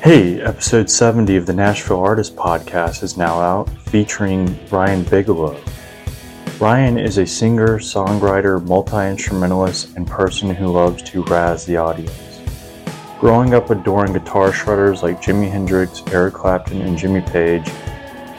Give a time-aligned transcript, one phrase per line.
[0.00, 5.60] Hey, episode 70 of the Nashville Artist Podcast is now out, featuring Ryan Bigelow.
[6.60, 12.40] Ryan is a singer, songwriter, multi instrumentalist, and person who loves to razz the audience.
[13.18, 17.68] Growing up adoring guitar shredders like Jimi Hendrix, Eric Clapton, and Jimmy Page,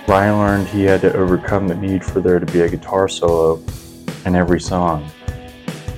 [0.08, 3.62] Ryan learned he had to overcome the need for there to be a guitar solo
[4.26, 5.12] in every song.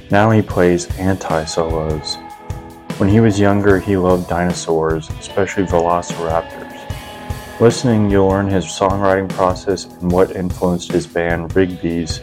[0.10, 2.18] Now he plays anti solos.
[3.02, 7.60] When he was younger, he loved dinosaurs, especially velociraptors.
[7.60, 12.22] Listening, you'll learn his songwriting process and what influenced his band Rig B's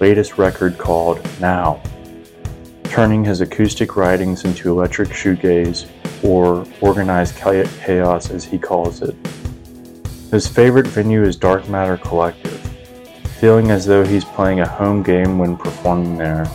[0.00, 1.82] latest record called Now,
[2.84, 5.86] turning his acoustic writings into electric shoegaze,
[6.24, 9.14] or organized chaos as he calls it.
[10.30, 12.58] His favorite venue is Drkmttr Collective,
[13.38, 16.46] feeling as though he's playing a home game when performing there.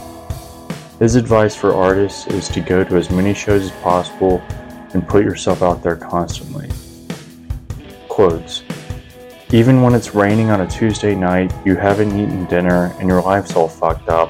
[1.02, 4.40] His advice for artists is to go to as many shows as possible
[4.94, 6.70] and put yourself out there constantly.
[8.08, 8.62] Quotes
[9.52, 13.56] Even when it's raining on a Tuesday night, you haven't eaten dinner, and your life's
[13.56, 14.30] all fucked up,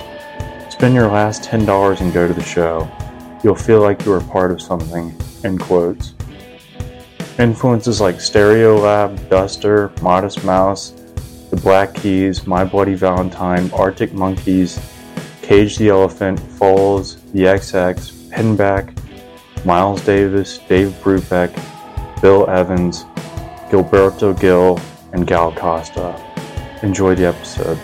[0.72, 2.90] spend your last $10 and go to the show.
[3.44, 5.14] You'll feel like you are part of something.
[5.44, 6.14] End quotes.
[7.38, 10.92] Influences like Stereolab, Duster, Modest Mouse,
[11.50, 14.80] The Black Keys, My Bloody Valentine, Arctic Monkeys,
[15.52, 21.52] Cage the Elephant, Foals, The XX, Pinback, Miles Davis, Dave Brubeck,
[22.22, 23.04] Bill Evans,
[23.70, 24.80] Gilberto Gil,
[25.12, 26.16] and Gal Costa.
[26.84, 27.78] Enjoy the episode.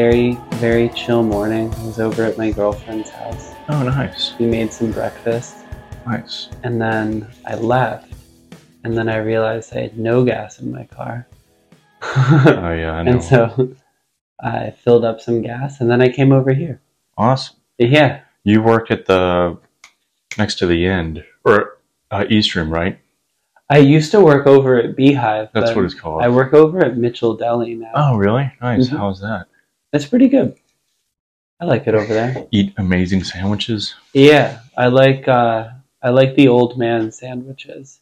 [0.00, 0.32] Very,
[0.66, 1.70] very chill morning.
[1.74, 3.52] I was over at my girlfriend's house.
[3.68, 4.32] Oh, nice.
[4.38, 5.56] We made some breakfast,
[6.06, 6.48] Nice.
[6.62, 8.10] and then I left.
[8.82, 11.26] And then I realized I had no gas in my car.
[12.02, 13.10] Oh, yeah, I know.
[13.12, 13.76] and so
[14.42, 16.80] I filled up some gas, and then I came over here.
[17.18, 17.56] awesome.
[17.76, 19.58] Yeah, You work at the
[20.38, 21.76] next to the end, or
[22.10, 22.24] uh,
[22.54, 22.98] room, right?
[23.68, 25.50] I used to work over at Beehive.
[25.52, 26.22] That's what it's called.
[26.22, 27.92] I work over at Mitchell Deli now.
[27.94, 28.50] Oh, really?
[28.62, 28.88] Nice.
[28.88, 28.96] Mhm.
[28.96, 29.46] How's that?
[29.92, 30.56] It's pretty good.
[31.60, 32.46] I like it over there.
[32.52, 33.94] Eat amazing sandwiches.
[34.14, 35.68] Yeah, I like uh,
[36.02, 38.00] I like the old man sandwiches.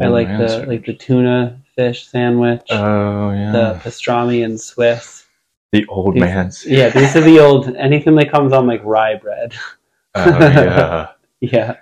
[0.00, 0.68] I like the sandwich.
[0.68, 3.50] like the tuna fish sandwich, Oh yeah.
[3.52, 5.24] the pastrami and Swiss.
[5.72, 6.64] The old These- man's.
[6.66, 9.54] Yeah, these are the old anything that comes on like rye bread.
[10.14, 11.08] Oh yeah.
[11.40, 11.76] Yeah,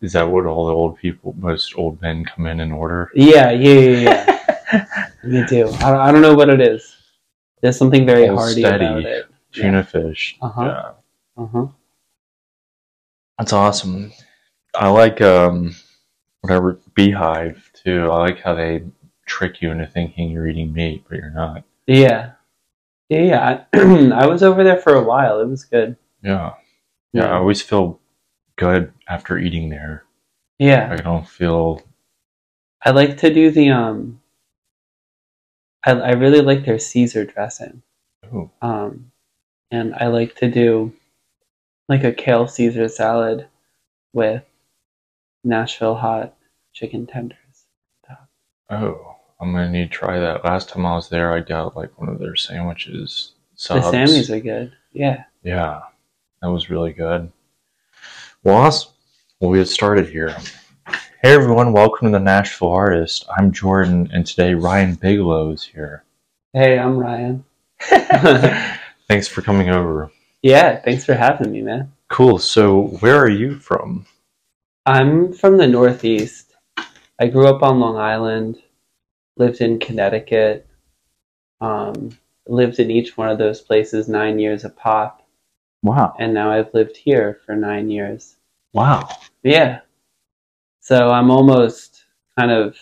[0.00, 3.12] Is that what all the old people, most old men, come in and order?
[3.14, 4.40] yeah, yeah, yeah.
[4.72, 5.08] yeah.
[5.22, 5.68] Me too.
[5.78, 6.95] I I don't know what it is.
[7.66, 8.84] There's something very Old hearty steady.
[8.84, 9.26] about it.
[9.50, 10.36] Tuna fish.
[10.40, 10.62] Uh-huh.
[10.62, 11.42] Yeah.
[11.42, 11.66] Uh huh.
[13.38, 14.12] That's awesome.
[14.72, 15.74] I like um,
[16.42, 18.08] whatever beehive too.
[18.08, 18.84] I like how they
[19.26, 21.64] trick you into thinking you're eating meat, but you're not.
[21.88, 22.34] Yeah,
[23.08, 23.66] yeah, yeah.
[23.74, 23.78] I,
[24.14, 25.40] I was over there for a while.
[25.40, 25.96] It was good.
[26.22, 26.52] Yeah.
[27.12, 27.26] Yeah.
[27.26, 27.98] I always feel
[28.54, 30.04] good after eating there.
[30.60, 30.88] yeah.
[30.92, 31.82] I don't feel.
[32.84, 34.20] I like to do the um.
[35.86, 37.82] I I really like their Caesar dressing.
[38.26, 38.50] Ooh.
[38.60, 39.12] Um,
[39.70, 40.92] and I like to do
[41.88, 43.46] like a kale Caesar salad
[44.12, 44.42] with
[45.44, 46.34] Nashville hot
[46.72, 47.38] chicken tenders.
[48.68, 50.44] Oh, I'm gonna need to try that.
[50.44, 53.32] Last time I was there, I got like one of their sandwiches.
[53.68, 54.72] The Sammys are good.
[54.92, 55.24] Yeah.
[55.42, 55.82] Yeah,
[56.42, 57.30] that was really good.
[58.42, 58.92] Well, awesome.
[59.40, 60.36] we had started here.
[61.26, 63.26] Hey everyone, welcome to the Nashville Artist.
[63.36, 66.04] I'm Jordan, and today Ryan Bigelow is here.
[66.52, 67.44] Hey, I'm Ryan.
[67.80, 70.12] Thanks for coming over.
[70.42, 71.90] Yeah, thanks for having me, man.
[72.10, 72.38] Cool.
[72.38, 74.06] So, where are you from?
[74.86, 76.54] I'm from the Northeast.
[77.18, 78.62] I grew up on Long Island,
[79.36, 80.64] lived in Connecticut,
[81.60, 85.26] um, lived in each one of those places nine years a pop,
[85.82, 86.14] Wow.
[86.20, 88.36] and now I've lived here for nine years.
[88.72, 89.08] Wow.
[89.42, 89.80] Yeah.
[90.86, 92.04] So I'm almost
[92.38, 92.76] kind of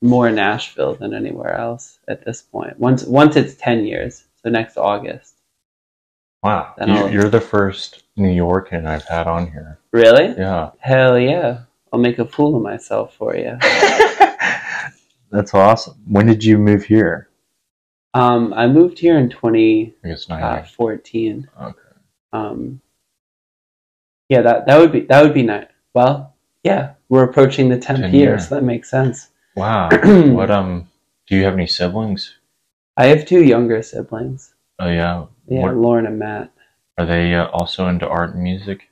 [0.00, 2.78] more Nashville than anywhere else at this point.
[2.78, 5.34] Once once it's ten years, so next August.
[6.44, 9.80] Wow, you, you're the first New Yorkan I've had on here.
[9.90, 10.32] Really?
[10.38, 11.62] Yeah, Hell yeah.
[11.92, 13.58] I'll make a fool of myself for you.
[15.32, 15.96] that's awesome.
[16.06, 17.30] When did you move here?
[18.14, 19.94] Um, I moved here in 2014.
[20.04, 20.64] I guess nine.
[20.78, 21.48] years.
[21.60, 21.78] Okay.
[22.32, 22.80] Um,
[24.28, 25.66] yeah, that that would be that would be nice.
[25.92, 28.38] Well, yeah, we're approaching the 10th 10 year, year.
[28.38, 29.28] so that makes sense.
[29.56, 29.88] Wow.
[30.32, 30.88] What um?
[31.26, 32.34] Do you have any siblings?
[32.96, 34.54] I have two younger siblings.
[34.78, 35.26] Oh yeah.
[35.46, 36.50] Yeah, What, Lauren and Matt.
[36.98, 38.88] are they uh, also into art and music?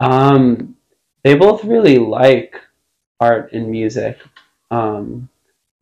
[0.00, 0.76] Um,
[1.22, 2.56] they both really like
[3.20, 4.18] art and music.
[4.70, 5.28] Um,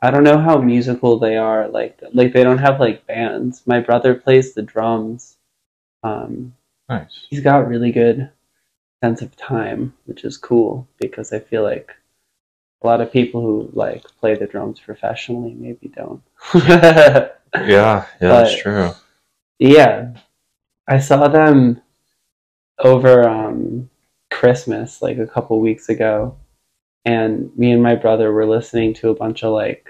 [0.02, 1.68] I don't know how musical they are.
[1.68, 3.62] Like, like they don't have like bands.
[3.66, 5.36] My brother plays the drums.
[6.02, 6.54] Um,
[6.88, 7.26] Nice.
[7.30, 8.30] he's got really good
[9.02, 11.90] sense of time, which is cool because I feel like
[12.82, 16.22] a lot of people who like play the drums professionally maybe don't.
[17.52, 18.90] Yeah, yeah, that's true.
[19.58, 20.12] Yeah,
[20.86, 21.82] I saw them
[22.78, 23.90] over um,
[24.30, 26.36] Christmas like a couple weeks ago,
[27.04, 29.88] and me and my brother were listening to a bunch of like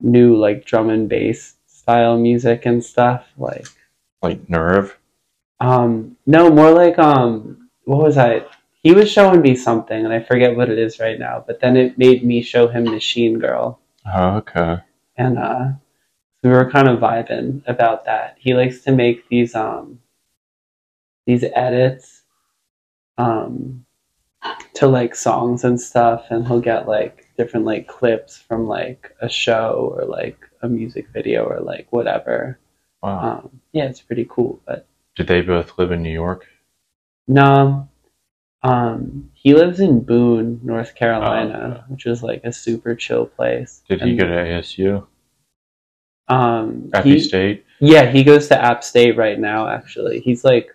[0.00, 3.26] new like drum and bass style music and stuff.
[3.38, 3.66] Like,
[4.20, 4.98] Like nerve.
[5.60, 8.44] um, no, more like um, what was I?
[8.82, 11.42] He was showing me something, and I forget what it is right now.
[11.46, 13.80] But then it made me show him Machine Girl,
[14.12, 14.78] Oh, okay.
[15.16, 15.68] and uh,
[16.42, 18.36] we were kind of vibing about that.
[18.38, 20.00] He likes to make these um
[21.26, 22.22] these edits
[23.16, 23.86] um
[24.74, 29.28] to like songs and stuff, and he'll get like different like clips from like a
[29.28, 32.58] show or like a music video or like whatever.
[33.02, 33.40] Wow.
[33.44, 34.60] Um, yeah, it's pretty cool.
[34.66, 34.86] But
[35.16, 36.46] Did they both live in New York?
[37.26, 37.88] No,
[38.62, 41.82] um, he lives in Boone, North Carolina, Oh, okay.
[41.88, 43.82] which is like a super chill place.
[43.88, 45.06] Did he go to ASU?
[46.28, 47.64] Um, Appy he- State?
[47.80, 50.20] Yeah, he goes to App State right now, actually.
[50.20, 50.74] He's like,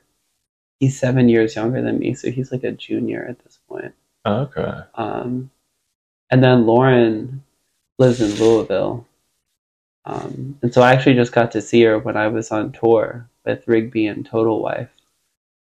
[0.80, 3.94] he's seven years younger than me, so he's like a junior at this point.
[4.26, 4.82] Oh, okay.
[4.96, 5.50] Um,
[6.30, 7.44] and then Lauren
[7.98, 9.08] lives in Louisville.
[10.06, 13.28] Um, and so I actually just got to see her when I was on tour
[13.46, 14.90] with Rig B and Total Wife.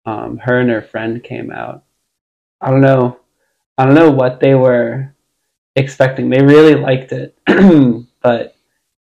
[0.06, 1.84] Um, her and her friend came out.
[2.62, 3.20] I don't know.
[3.78, 5.14] I don't know what they were
[5.76, 6.30] expecting.
[6.30, 7.38] They really liked it,
[8.22, 8.56] but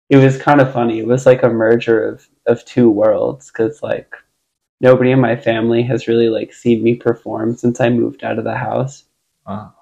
[0.10, 1.00] it was kind of funny.
[1.00, 4.16] It was like a merger of of two worlds because like
[4.82, 8.44] nobody in my family has really like seen me perform since I moved out of
[8.44, 9.04] the house.
[9.48, 9.74] Wow.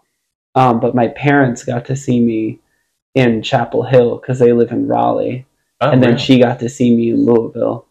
[0.56, 2.60] Um, but my parents got to see me
[3.16, 5.46] in Chapel Hill because they live in Raleigh,
[5.82, 7.86] Oh, and then she got to see me in Louisville.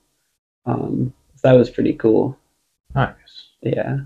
[0.64, 2.38] Um, so that was pretty cool.
[2.94, 3.48] Nice.
[3.62, 4.00] Yeah.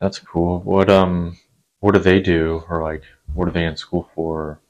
[0.00, 0.60] That's cool.
[0.60, 1.36] What um
[1.80, 3.02] what do they do or like
[3.34, 4.60] what are they in school for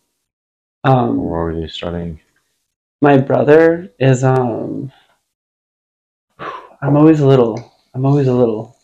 [0.84, 2.20] or Um, what were they studying?
[3.02, 4.93] my brother is um.
[6.82, 7.73] I'm always a little.
[7.94, 8.76] I'm always a little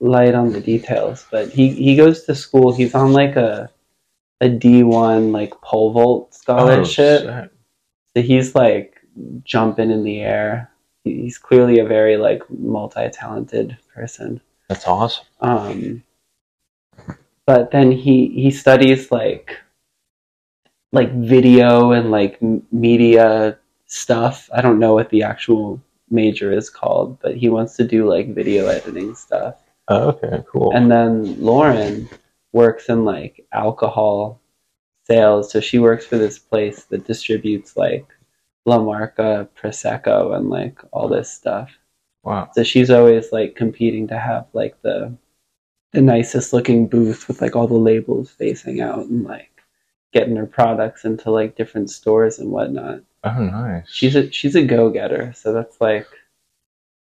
[0.00, 2.72] light on the details, but he he goes to school.
[2.74, 3.70] He's on like a
[4.40, 7.22] a D one like pole vault scholarship.
[7.24, 7.50] Oh, sick.
[8.16, 8.98] So he's like
[9.44, 10.71] jumping in the air.
[11.04, 14.40] He- He's clearly a very like multi-talented person.
[14.68, 15.26] That's awesome.
[15.40, 16.02] Um,
[17.46, 19.56] but then he he studies like
[20.92, 22.40] like video and like
[22.72, 24.48] media stuff.
[24.52, 28.34] I don't know what the actual major is called, but he wants to do like
[28.34, 29.56] video editing stuff.
[29.88, 30.72] Oh, okay, cool.
[30.74, 32.08] And then Lauren
[32.52, 34.40] works in like alcohol
[35.04, 35.50] sales.
[35.50, 38.06] So she works for this place that distributes like
[38.64, 41.70] La Marca, Prosecco, and like all this stuff.
[42.22, 42.50] wow.
[42.54, 45.16] So she's always like competing to have like the
[45.92, 49.50] the nicest looking booth with like all the labels facing out and like
[50.12, 53.00] getting her products into like different stores and whatnot.
[53.24, 53.88] Oh nice.
[53.90, 56.06] She's a she's a go getter, so that's like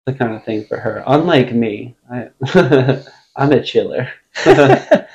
[0.06, 1.04] the kind of thing for her.
[1.06, 2.30] Unlike me, I
[3.36, 4.10] I'm a chiller.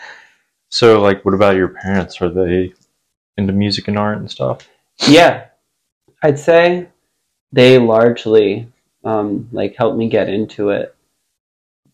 [0.70, 2.20] so like what about your parents?
[2.20, 2.72] Are they
[3.36, 4.68] into music and art and stuff?
[5.06, 5.46] yeah,
[6.22, 6.88] I'd say
[7.52, 8.68] they largely
[9.04, 10.94] um, like helped me get into it.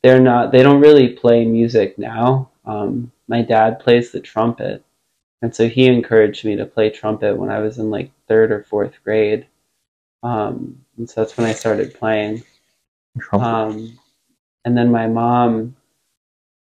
[0.02, 0.52] They're not.
[0.52, 2.50] They don't really play music now.
[2.64, 4.84] Um, my dad plays the trumpet,
[5.42, 8.64] and so he encouraged me to play trumpet when I was in like third or
[8.64, 9.46] fourth grade.
[10.22, 12.42] Um, and so that's when I started playing.
[13.18, 13.46] Trumpet.
[13.46, 13.98] Um,
[14.64, 15.76] and then my mom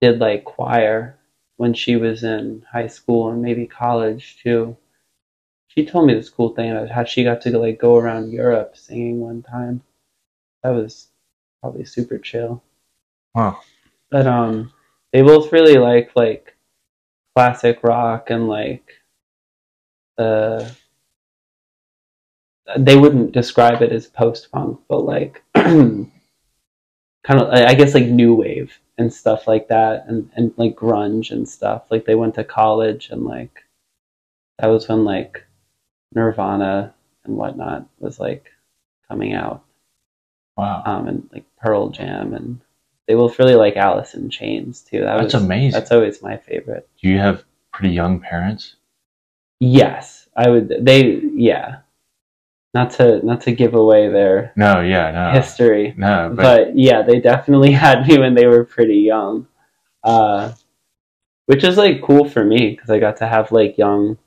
[0.00, 1.16] did like choir
[1.56, 4.76] when she was in high school and maybe college too.
[5.76, 8.76] She told me this cool thing about how she got to like go around Europe
[8.76, 9.82] singing one time.
[10.62, 11.08] That was
[11.60, 12.62] probably super chill.
[13.34, 13.60] wow.
[14.10, 14.72] But um,
[15.12, 16.56] they both really like like
[17.34, 18.88] classic rock and like
[20.16, 20.66] uh,
[22.78, 26.10] they wouldn't describe it as post punk, but like kind
[27.28, 31.46] of I guess like new wave and stuff like that, and and like grunge and
[31.46, 31.84] stuff.
[31.90, 33.64] Like they went to college and like
[34.58, 35.44] that was when like
[36.14, 36.94] Nirvana
[37.24, 38.50] and whatnot was like
[39.08, 39.64] coming out,
[40.56, 40.82] Wow.
[40.86, 42.60] um, and like Pearl Jam and.
[43.08, 44.98] They both really like Alice in Chains too.
[45.02, 45.78] That That's was, amazing.
[45.78, 46.88] That's always my favorite.
[47.00, 48.74] Do you have pretty young parents?
[49.60, 50.84] Yes, I would.
[50.84, 51.82] They yeah.
[52.74, 55.30] Not to not to give away their No, yeah, no.
[55.30, 59.46] history, No, but, but yeah, they definitely had me when they were pretty young,
[60.02, 60.50] uh,
[61.46, 64.18] which is like cool for me because I got to have like young,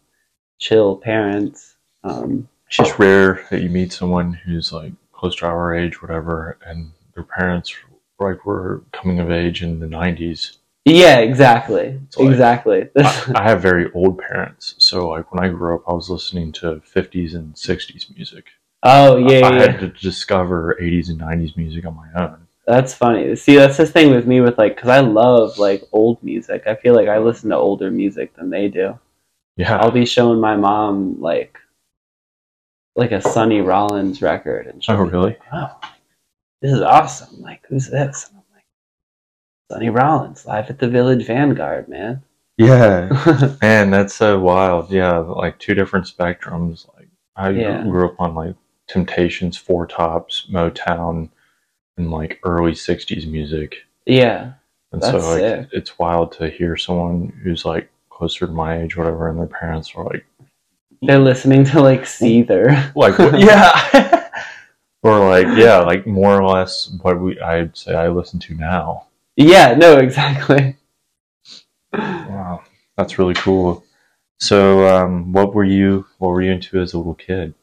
[0.59, 1.75] chill parents.
[2.03, 6.57] Um, it's just rare that you meet someone who's like close to our age, whatever,
[6.65, 7.73] and their parents
[8.19, 10.57] like were coming of age in the nineties.
[10.85, 12.89] yeah, exactly, like- exactly.
[12.97, 16.51] I, I have very old parents, so like when I grew up, I was listening
[16.53, 18.45] to fifties and sixties music.
[18.83, 22.47] oh yeah, I yeah, had to discover eighties and nineties music on my own.
[22.67, 23.35] that's funny.
[23.35, 26.63] See, that's the thing with me with like because I love like old music.
[26.67, 28.97] I feel like I listen to older music than they do.
[29.59, 31.57] Yeah, I'll be showing my mom like
[32.95, 35.35] like a Sonny Rollins record, and she'll oh really?
[35.51, 35.77] wow,
[36.61, 37.41] this is awesome.
[37.41, 38.29] Like, who's this?
[38.29, 38.63] And I'm like,
[39.69, 42.23] Sonny Rollins, live at the Village Vanguard, man.
[42.57, 44.91] Yeah, man, that's so wild.
[44.91, 46.87] Yeah, like two different spectrums.
[46.95, 47.83] Like I Yeah.
[47.83, 48.55] grew up on like
[48.87, 51.29] Temptations, Four Tops, Motown,
[51.97, 53.75] and like early '60s music.
[54.05, 54.53] yeah,
[54.93, 55.67] And so like sick.
[55.73, 57.89] it's wild to hear someone who's like
[58.19, 60.25] closer to my age, whatever, and their parents are like,
[61.01, 62.93] they're listening to like Seether.
[62.93, 64.29] like yeah,
[65.01, 69.07] or like yeah, like more or less what we I'd say I listen to now.
[69.37, 70.75] yeah, no, exactly.
[71.93, 72.63] Wow,
[72.97, 73.83] that's really cool.
[74.41, 77.53] So, um, what were you what were you into as a little kid?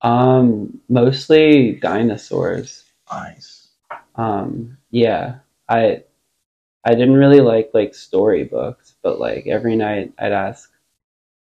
[0.00, 2.84] Um, mostly dinosaurs.
[3.12, 3.68] Nice.
[4.16, 5.36] Um, yeah,
[5.68, 6.04] I
[6.84, 10.70] I didn't really like like storybooks, but like every night I'd ask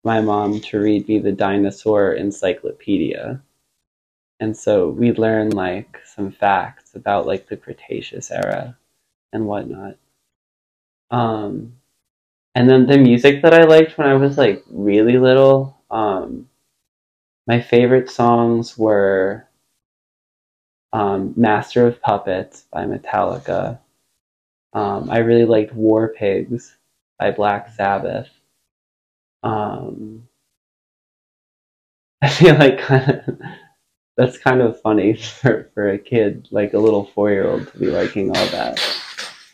[0.04, 3.42] my mom to read me the dinosaur encyclopedia.
[4.40, 8.76] And so we'd learn like some facts about like the Cretaceous era
[9.32, 9.96] and whatnot.
[11.10, 11.74] Um,
[12.54, 16.48] and then the music that I liked when I was like really little, um,
[17.46, 19.46] my favorite songs were
[20.92, 23.78] um, Master of Puppets by Metallica.
[24.72, 26.76] Um, I really liked War Pigs
[27.18, 28.28] by Black Sabbath.
[29.42, 30.28] Um,
[32.22, 33.40] I feel like kind of
[34.16, 37.78] that's kind of funny for, for a kid, like a little four year old, to
[37.78, 38.78] be liking all that.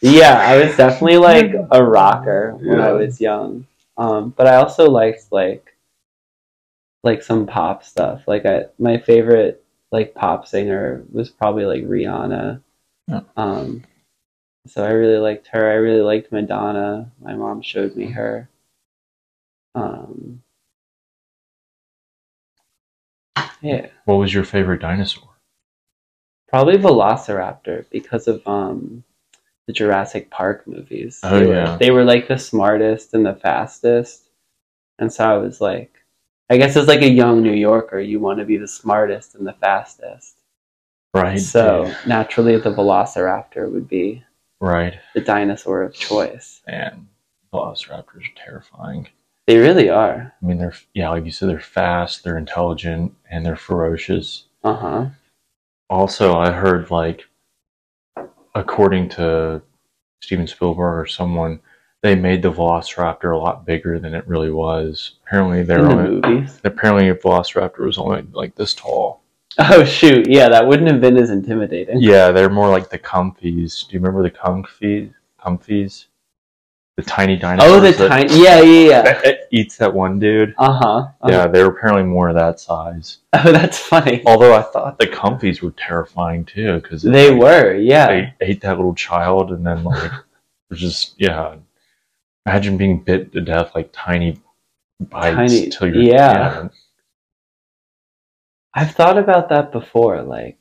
[0.03, 3.67] Yeah, I was definitely like a rocker when I was young.
[3.97, 5.75] Um, but I also liked like
[7.03, 8.23] like some pop stuff.
[8.27, 12.61] Like I my favorite like pop singer was probably like Rihanna.
[13.09, 13.21] Yeah.
[13.37, 13.85] Um,
[14.67, 15.71] so I really liked her.
[15.71, 17.11] I really liked Madonna.
[17.21, 18.49] My mom showed me her.
[19.75, 20.43] Um,
[23.61, 25.29] yeah, What was your favorite dinosaur?
[26.49, 29.03] probably Velociraptor because of um
[29.67, 31.19] the Jurassic Park movies.
[31.25, 31.77] Oh, they were, yeah.
[31.77, 34.29] they were like the smartest and the fastest,
[34.99, 35.93] and so I was like,
[36.49, 39.47] I guess as like a young New Yorker, you want to be the smartest and
[39.47, 40.37] the fastest.
[41.13, 41.41] Right.
[41.41, 44.23] So naturally, the Velociraptor would be
[44.61, 44.99] right.
[45.15, 46.61] the dinosaur of choice.
[46.67, 47.07] And
[47.53, 49.09] velociraptors are terrifying.
[49.47, 50.35] They really are.
[50.43, 54.45] I mean, they're yeah, like you said, they're fast, they're intelligent, and they're ferocious.
[54.65, 55.07] Uh huh.
[55.89, 57.27] Also, I heard like,
[58.55, 59.63] according to
[60.21, 61.61] Steven Spielberg or someone,
[62.03, 65.13] they made the Velociraptor a lot bigger than it really was.
[65.27, 66.61] Apparently, they're In the only, movies.
[66.65, 69.23] apparently a Velociraptor was only like this tall.
[69.59, 70.27] Oh shoot!
[70.29, 71.99] Yeah, that wouldn't have been as intimidating.
[71.99, 73.89] Yeah, they're more like the Compys.
[73.89, 75.15] Do you remember the Compys?
[75.43, 76.07] Compys,
[76.97, 77.73] the tiny dinosaurs.
[77.73, 78.43] Oh, the tiny.
[78.43, 79.03] Yeah, yeah, yeah.
[79.23, 80.55] that eats that one dude.
[80.59, 81.09] Uh huh.
[81.27, 83.19] Yeah, they're apparently more that size.
[83.33, 84.23] Oh, that's funny.
[84.27, 87.75] Although I thought the Compys were terrifying too, because They were.
[87.77, 88.09] Yeah.
[88.09, 90.11] they ate that little child and then like
[90.73, 91.57] just yeah.
[92.45, 94.39] Imagine being bit to death like tiny
[95.01, 96.69] bites Tiny- till you're yeah.
[98.77, 100.59] I've thought about that before, like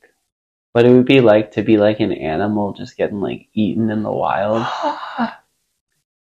[0.72, 4.02] what it would be like to be like an animal just getting like eaten in
[4.02, 4.66] the wild.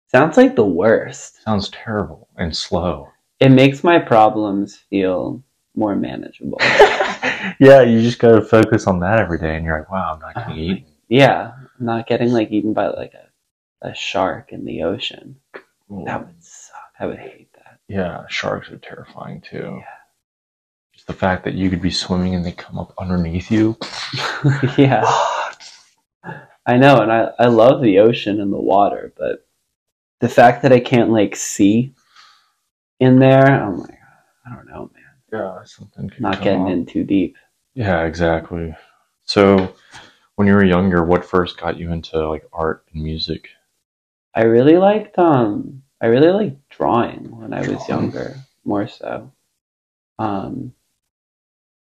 [0.08, 1.42] Sounds like the worst.
[1.42, 3.08] Sounds terrible and slow.
[3.40, 5.42] It makes my problems feel
[5.74, 6.58] more manageable.
[7.58, 10.34] yeah, you just gotta focus on that every day and you're like, wow, I'm not
[10.34, 10.84] getting Oh, eaten.
[11.08, 15.40] yeah, I'm not getting like eaten by like a, a shark in the ocean.
[16.04, 16.76] That would suck.
[17.00, 17.80] I would hate that.
[17.88, 19.78] Yeah, sharks are terrifying too.
[19.80, 19.84] Yeah.
[21.12, 23.76] The fact that you could be swimming and they come up underneath you.
[24.78, 25.04] yeah.
[26.64, 29.46] I know, and I, I love the ocean and the water, but
[30.20, 31.92] the fact that I can't like see
[32.98, 33.98] in there, I'm like,
[34.46, 35.04] I don't know, man.
[35.30, 36.08] Yeah, something.
[36.08, 36.70] could Not getting up.
[36.70, 37.36] in too deep.
[37.74, 38.74] Yeah, exactly.
[39.26, 39.74] So,
[40.36, 43.50] when you were younger, what first got you into like art and music?
[44.34, 47.88] I really liked um I really liked drawing when I was Drawing.
[47.88, 49.30] younger, more so.
[50.18, 50.72] Um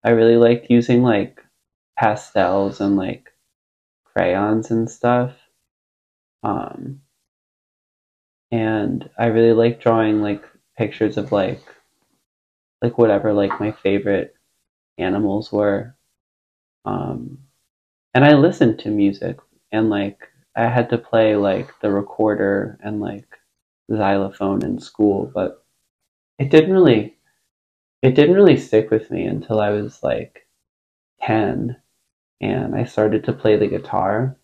[0.05, 1.41] I really liked using like
[1.99, 3.33] pastels and like
[4.05, 5.35] crayons and stuff.
[6.45, 7.01] Um
[8.51, 10.45] and I really liked drawing like
[10.79, 11.63] pictures of like
[12.83, 14.35] like whatever like my favorite
[14.99, 15.97] animals were.
[16.85, 17.39] Um
[18.15, 19.39] and I listened to music
[19.73, 23.29] and like I had to play like the recorder and like
[23.93, 25.65] xylophone in school, but
[26.39, 27.14] it didn't really
[28.05, 30.47] it didn't really stick with me until I was like
[31.23, 31.77] 10
[32.41, 34.37] and I started to play the guitar.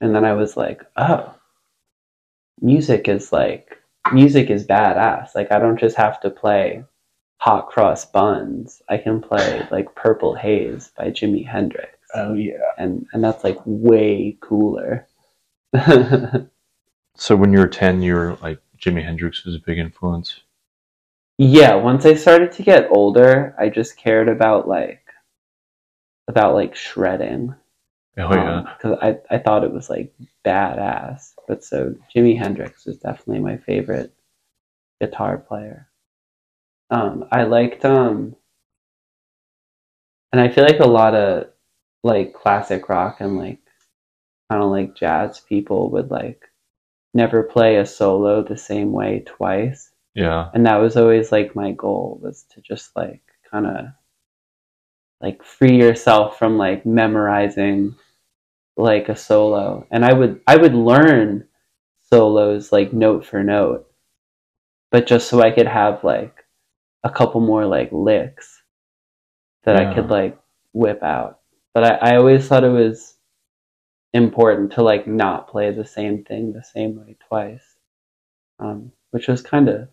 [0.00, 1.34] And then I was like, "Oh,
[2.60, 3.76] music is like
[4.12, 5.34] music is badass.
[5.34, 6.84] Like I don't just have to play
[7.38, 8.82] Hot Cross Buns.
[8.88, 12.72] I can play like Purple Haze by Jimi Hendrix." Oh yeah.
[12.78, 15.08] and and that's like way cooler.
[17.14, 20.40] So when you were ten, you were like Jimi Hendrix was a big influence.
[21.38, 25.02] Yeah, once I started to get older, I just cared about like
[26.28, 27.54] about like shredding.
[28.18, 28.74] Oh yeah.
[28.76, 30.12] because I I thought it was like
[30.44, 31.32] badass.
[31.48, 34.12] But so Jimi Hendrix is definitely my favorite
[35.00, 35.88] guitar player.
[36.90, 38.36] Um, I liked um,
[40.32, 41.46] and I feel like a lot of
[42.02, 43.60] like classic rock and like
[44.50, 46.42] kind of like jazz people would like
[47.14, 50.50] never play a solo the same way twice Yeah.
[50.52, 53.86] and that was always like my goal was to just like kind of
[55.20, 57.94] like free yourself from like memorizing
[58.76, 59.86] like a solo.
[59.90, 61.46] And i would i would learn
[62.10, 63.86] solos like note for note
[64.90, 66.44] but just so i could have like
[67.04, 68.62] a couple more like licks
[69.64, 70.38] that i could like
[70.74, 71.40] whip out.
[71.74, 73.14] But I, I always thought it was
[74.12, 77.76] important to like not play the same thing the same way twice
[78.58, 79.88] um, which was kind of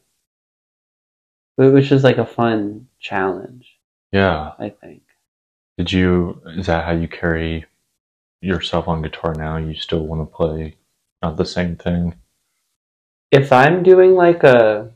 [1.68, 3.78] which is like a fun challenge
[4.12, 4.54] Yeah.
[4.60, 5.02] i think
[5.78, 6.42] Did you?
[6.58, 7.66] Is that how you carry
[8.42, 9.58] yourself on guitar now?
[9.58, 10.76] You still want to play
[11.22, 12.16] not the same thing?
[13.32, 14.90] if i'm doing like a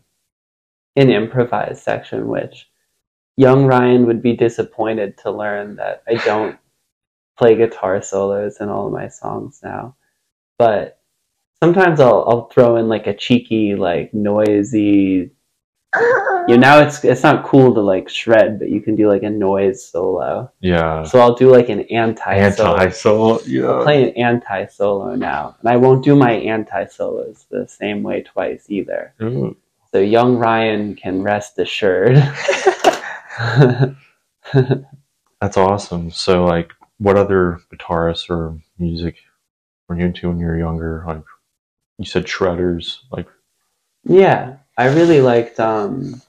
[0.95, 2.67] an improvised section which
[3.37, 6.57] young ryan would be disappointed to learn that i don't
[7.37, 9.95] play guitar solos in all of my songs now
[10.57, 10.99] but
[11.61, 15.29] sometimes i'll i'll throw in like a cheeky like noisy
[16.47, 19.23] you know now it's it's not cool to like shred but you can do like
[19.23, 21.03] a noise solo Yeah.
[21.03, 23.41] so i'll do like an anti solo Anti soul.
[23.45, 23.79] Yeah.
[23.83, 28.23] play an anti solo now, and I won't do my anti solos the same way
[28.23, 29.13] twice either.
[29.21, 29.55] Ooh.
[29.91, 32.15] So young Ryan can rest assured.
[34.53, 36.09] That's awesome.
[36.11, 39.17] So, like, what other guitarists or music
[39.87, 41.03] were you into when you were younger?
[41.05, 41.23] Like,
[41.97, 42.99] you said shredders.
[43.11, 43.27] Like,
[44.05, 45.59] yeah, I really liked.
[45.59, 46.21] Um,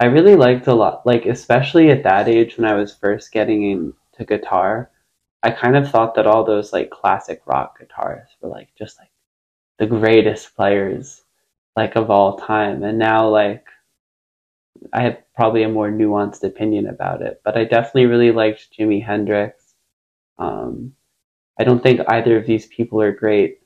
[0.00, 3.64] I really liked a lot, like especially at that age when I was first getting
[3.64, 4.90] into guitar.
[5.42, 9.10] I kind of thought that all those like classic rock guitarists were like just like
[9.78, 11.22] the greatest players
[11.76, 13.66] like of all time, and now like
[14.92, 19.04] I have probably a more nuanced opinion about it, but I definitely really liked Jimi
[19.04, 19.74] Hendrix.
[20.38, 20.94] Um,
[21.58, 23.60] I don't think either of these people are great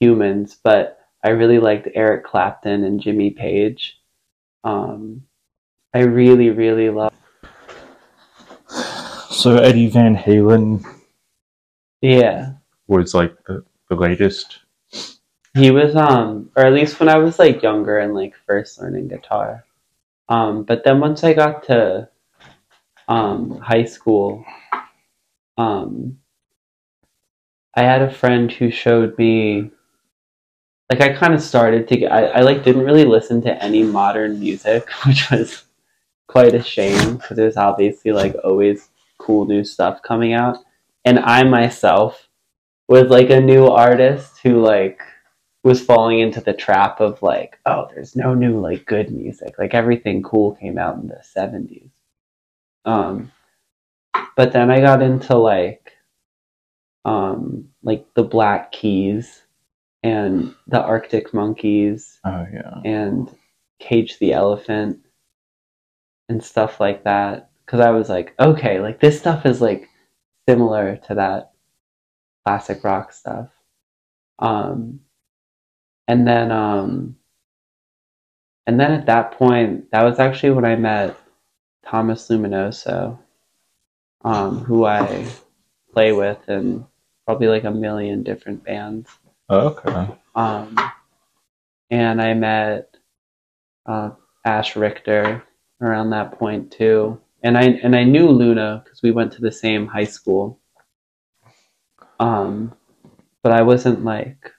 [0.00, 0.95] humans, but
[1.26, 3.98] I really liked Eric Clapton and Jimmy Page.
[4.62, 5.24] Um,
[5.92, 7.12] I really, really love.
[9.32, 10.84] so Eddie Van Halen
[12.00, 12.52] Yeah,
[12.86, 14.60] was like the, the latest.
[15.54, 19.08] he was um, or at least when I was like younger and like first learning
[19.08, 19.64] guitar.
[20.28, 22.08] Um, but then once I got to
[23.08, 24.44] um, high school,
[25.58, 26.18] um,
[27.74, 29.72] I had a friend who showed me
[30.90, 33.82] like I kind of started to get I, I like didn't really listen to any
[33.82, 35.64] modern music, which was
[36.28, 40.58] quite a shame because there's obviously like always cool new stuff coming out.
[41.04, 42.28] And I myself
[42.88, 45.00] was like a new artist who like
[45.64, 49.58] was falling into the trap of like, oh, there's no new like good music.
[49.58, 51.90] Like everything cool came out in the seventies.
[52.84, 53.32] Um
[54.36, 55.92] but then I got into like
[57.04, 59.42] um like the Black Keys
[60.06, 62.80] and the Arctic Monkeys Oh yeah.
[62.84, 63.30] and
[63.80, 65.00] Cage the Elephant
[66.28, 67.50] and stuff like that.
[67.64, 69.88] Because I was like, okay, like this stuff is like
[70.48, 71.52] similar to that
[72.44, 73.48] classic rock stuff.
[74.38, 75.00] Um,
[76.08, 77.16] and then um,
[78.66, 81.16] and then at that point, that was actually when I met
[81.84, 83.18] Thomas Luminoso,
[84.24, 85.26] um, who I
[85.92, 86.84] play with in
[87.26, 89.08] probably like a million different bands.
[89.48, 90.08] Okay.
[90.34, 90.76] Um,
[91.90, 92.96] and I met
[93.86, 94.10] uh,
[94.44, 95.42] Ash Richter
[95.80, 97.20] around that point too.
[97.42, 100.60] And I and I knew Luna because we went to the same high school.
[102.18, 102.74] Um,
[103.42, 104.50] but I wasn't like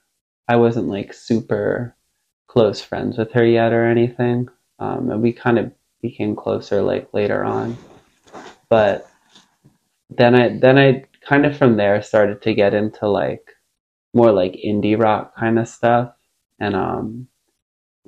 [0.47, 1.95] I wasn't like super
[2.47, 4.47] close friends with her yet or anything.
[4.80, 5.71] Um, and we kind of
[6.02, 7.78] became closer like later on.
[8.69, 9.10] But
[10.10, 13.57] then I then I kind of from there started to get into like
[14.13, 16.13] more like indie rock kind of stuff.
[16.60, 17.28] And um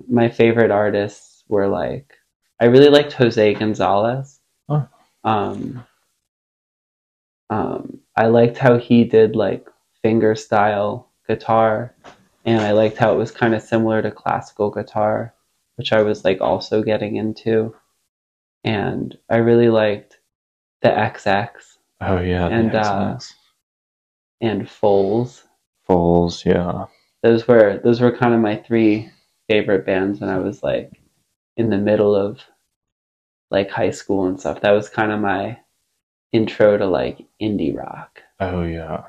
[0.09, 2.13] my favorite artists were like
[2.59, 4.39] I really liked Jose Gonzalez.
[4.67, 4.87] Oh.
[5.23, 5.85] Um
[7.49, 9.67] um I liked how he did like
[10.01, 11.95] finger style guitar
[12.45, 15.33] and I liked how it was kind of similar to classical guitar,
[15.75, 17.75] which I was like also getting into.
[18.63, 20.17] And I really liked
[20.81, 21.49] the XX
[22.01, 22.47] Oh yeah.
[22.47, 23.19] the And, uh,
[24.41, 25.43] and Foals.
[25.89, 26.85] Foals, yeah.
[27.23, 29.09] Those were those were kind of my three
[29.49, 31.01] favorite bands when I was like
[31.57, 32.39] in the middle of
[33.49, 34.61] like high school and stuff.
[34.61, 35.57] That was kind of my
[36.31, 38.21] intro to like indie rock.
[38.39, 39.03] Oh yeah.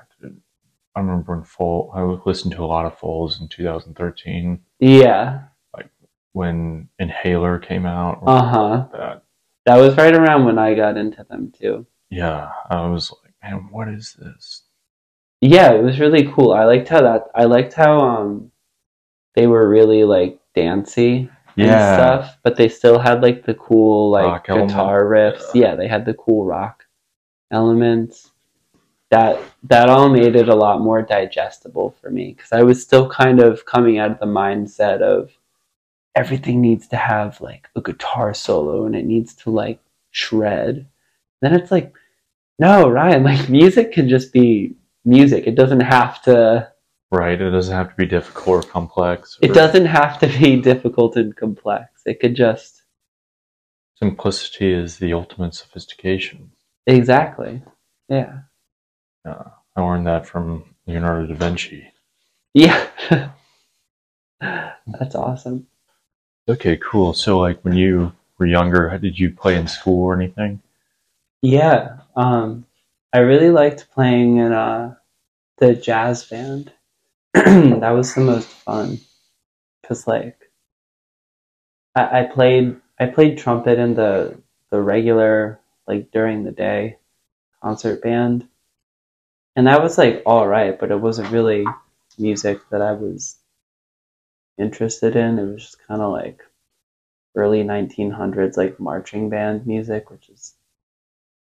[0.96, 1.92] I remember when Foals.
[1.94, 5.42] I listened to a lot of Foals in 2013 Yeah.
[5.76, 5.90] Like
[6.32, 8.22] when Inhaler came out.
[8.26, 8.86] Uh huh.
[8.92, 9.22] That
[9.66, 11.86] That was right around when I got into them too.
[12.08, 14.62] yeah, I was like, man, what is this?
[15.40, 16.52] Yeah, it was really cool.
[16.52, 18.50] I liked how that I liked how um
[19.34, 24.24] they were really like dancey and stuff, but they still had like the cool like
[24.24, 24.70] Rock element.
[24.70, 25.54] guitar riffs.
[25.54, 25.70] Yeah.
[25.70, 26.84] Yeah, they had the cool rock
[27.50, 28.32] elements.
[29.10, 33.08] That that all made it a lot more digestible for me because I was still
[33.10, 35.30] kind of coming out of the mindset of
[36.14, 40.86] everything needs to have like a guitar solo and it needs to like shred.
[41.40, 41.94] Then it's like,
[42.58, 45.46] no, Ryan, like music can just be music.
[45.46, 46.70] It doesn't have to
[47.10, 47.40] right.
[47.40, 49.38] It doesn't have to be difficult or complex.
[49.42, 52.02] it doesn't have to be difficult and complex.
[52.06, 52.82] It could just
[53.96, 56.52] Simplicity is the ultimate sophistication.
[56.86, 57.62] exactly.
[58.08, 58.38] Yeah.
[59.28, 59.44] Uh,
[59.76, 61.86] I learned that from Leonardo da Vinci.
[62.54, 62.88] Yeah.
[64.40, 65.66] That's awesome.
[66.48, 67.12] Okay, cool.
[67.12, 70.62] So, like, when you were younger, did you play in school or anything?
[71.42, 71.98] Yeah.
[72.16, 72.64] Um
[73.12, 74.94] I really liked playing in uh
[75.58, 76.72] the jazz band.
[77.34, 79.00] that was the most fun.
[79.86, 80.50] Cause like
[81.94, 86.98] I, I played I played trumpet in the the regular like during the day
[87.62, 88.48] concert band.
[89.56, 91.64] And that was like all right, but it wasn't really
[92.18, 93.36] music that I was
[94.58, 95.38] interested in.
[95.38, 96.42] It was just kind of like
[97.34, 100.54] early 1900s like marching band music, which is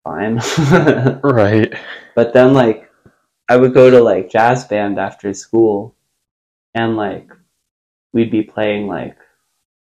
[0.03, 0.39] fine.
[1.23, 1.73] Right.
[2.15, 2.89] but then like
[3.49, 5.95] I would go to like jazz band after school
[6.73, 7.29] and like
[8.13, 9.17] we'd be playing like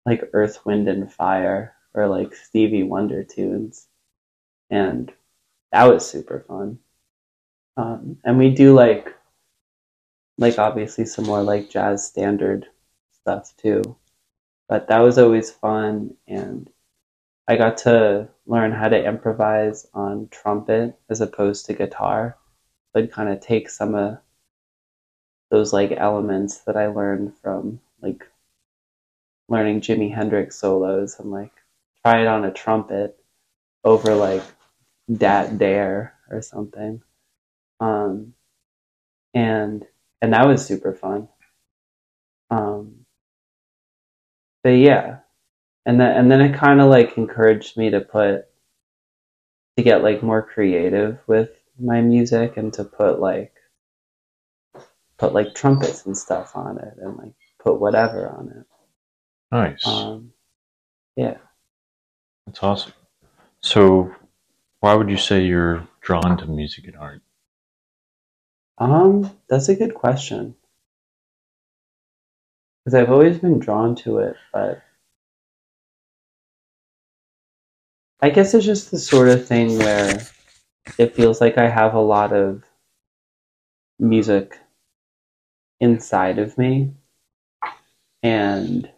[0.07, 3.87] like Earth, Wind and Fire or like Stevie Wonder tunes.
[4.71, 5.12] And
[5.73, 6.79] that was super fun.
[7.77, 9.14] Um, and we do like
[10.38, 12.67] like obviously some more like jazz standard
[13.12, 13.97] stuff too.
[14.69, 16.69] But that was always fun and
[17.46, 22.38] I got to learn how to improvise on trumpet as opposed to guitar.
[22.94, 24.18] I'd kind of take some of
[25.50, 28.26] those like elements that I learned from like
[29.48, 31.52] learning Jimi Hendrix solos and like
[32.04, 33.18] try it on a trumpet
[33.85, 34.42] over like
[35.12, 37.02] Dat Dere or something.
[37.80, 38.35] Um,
[39.35, 39.85] and
[40.22, 41.28] and that was super fun.
[42.50, 43.04] Um,
[44.62, 45.18] but yeah,
[45.87, 48.47] and then and then it kind of like encouraged me to put
[49.77, 53.53] to get like more creative with my music and to put like
[55.18, 58.66] put like trumpets and stuff on it and like put whatever on it.
[59.51, 59.87] Nice.
[59.87, 60.33] Um,
[61.16, 61.38] yeah.
[62.47, 62.92] That's awesome.
[63.61, 64.14] So,
[64.81, 67.23] why would you say you're drawn to music and art?
[68.77, 70.55] Um, that's a good question.
[72.85, 74.83] Because I've always been drawn to it, but
[78.20, 80.20] I guess it's just the sort of thing where
[80.98, 82.64] it feels like I have a lot of
[83.98, 84.59] music
[85.81, 86.92] inside of me.
[88.24, 88.90] And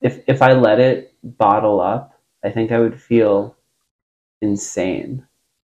[0.00, 3.56] if if I let it bottle up, I think I would feel
[4.42, 5.26] insane.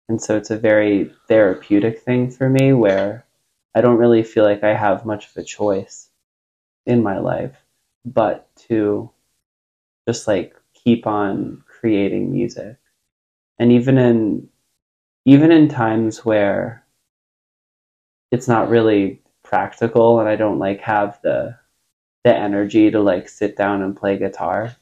[0.09, 3.25] And so it's a very therapeutic thing for me where
[3.75, 6.09] I don't really feel like I have much of a choice
[6.85, 7.57] in my life
[8.05, 9.11] but to
[10.07, 10.55] just like
[10.87, 12.77] keep on creating music.
[13.59, 14.47] And even in
[15.25, 16.85] even in times where
[18.31, 21.57] it's not really practical and I don't like have the
[22.23, 24.77] the energy to like sit down and play guitar,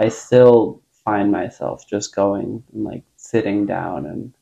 [0.00, 4.34] I still find myself just going and like sitting down and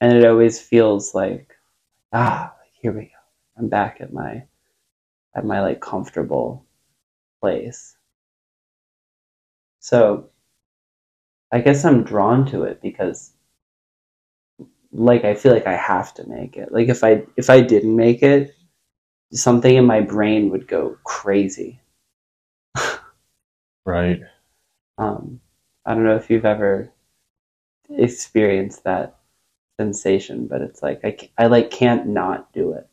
[0.00, 1.54] and it always feels like
[2.14, 3.20] ah here we go
[3.58, 4.42] i'm back at my
[5.34, 6.64] at my like comfortable
[7.40, 7.96] place
[9.80, 10.29] so
[11.52, 13.32] i guess i'm drawn to it because
[14.92, 17.94] like i feel like i have to make it like if i if i didn't
[17.96, 18.54] make it
[19.32, 21.80] something in my brain would go crazy
[23.86, 24.20] Right.
[24.98, 25.40] um,
[25.86, 26.92] I don't know if you've ever
[27.88, 29.18] experienced that
[29.80, 32.86] sensation, but it's like I, I like can't not do it,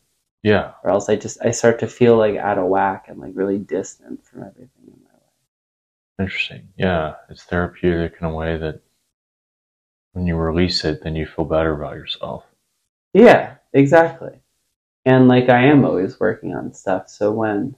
[0.44, 0.72] Yeah.
[0.84, 3.58] or else I just I start to feel like out of whack and like really
[3.60, 5.07] distant from everything in my life.
[6.20, 6.70] Interesting.
[6.78, 7.16] Yeah.
[7.30, 8.82] It's therapeutic in a way that
[10.14, 12.46] when you release it, then you feel better about yourself.
[13.14, 14.40] Yeah, exactly.
[15.06, 17.76] And like I am always working on stuff, so when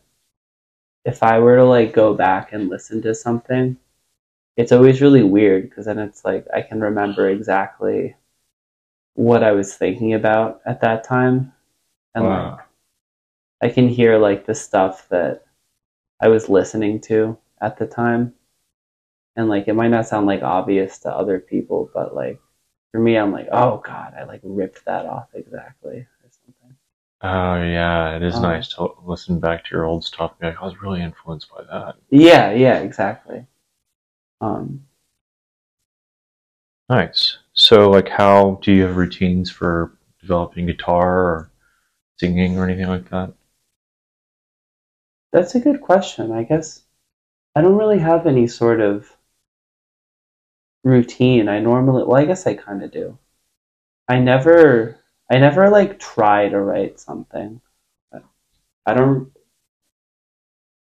[1.06, 3.78] if I were to like go back and listen to something,
[4.58, 8.16] it's always really weird because then it's like I can remember exactly
[9.16, 11.54] what I was thinking about at that time.
[12.16, 12.52] And Wow.
[12.52, 12.60] like
[13.62, 15.46] I can hear like the stuff that
[16.22, 18.34] I was listening to at the time.
[19.36, 22.40] And like it might not sound like obvious to other people, but like
[22.92, 26.76] for me I'm like, oh god, I like ripped that off exactly or something.
[27.22, 28.16] Oh, yeah.
[28.16, 30.66] It is Um, nice to listen back to your old stuff and be like, I
[30.66, 31.96] was really influenced by that.
[32.10, 33.46] Yeah, yeah, exactly.
[34.42, 34.86] Um
[36.90, 37.38] Nice.
[37.54, 41.52] So, like, how do you have routines for developing guitar or
[42.18, 43.34] singing or anything like that?
[45.32, 46.32] That's a good question.
[46.32, 46.84] I guess
[47.56, 49.16] I don't really have any sort of
[50.84, 51.50] routine.
[51.50, 53.18] I normally, well, I guess I kind of do.
[54.08, 57.62] I never, I never like try to write something.
[58.86, 59.32] I don't,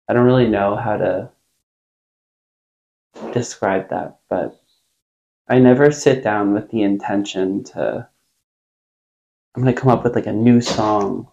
[0.09, 1.31] I don't really know how to
[3.33, 4.61] describe that, but
[5.49, 8.09] I never sit down with the intention to,
[9.55, 11.29] I'm gonna come up with like a new song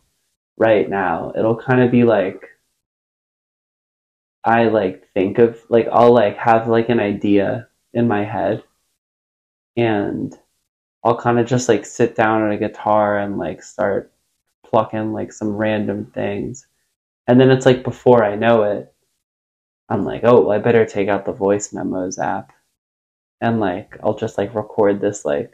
[0.58, 1.32] right now.
[1.38, 2.57] It'll kind of be like,
[4.48, 8.64] I like think of like I'll like have like an idea in my head
[9.76, 10.34] and
[11.04, 14.14] I'll kind of just like sit down at a guitar and like start
[14.66, 16.66] plucking like some random things.
[17.28, 18.94] And then it's like before I know it,
[19.90, 22.54] I'm like, oh, I better take out the voice memos app
[23.42, 25.52] and like I'll just like record this like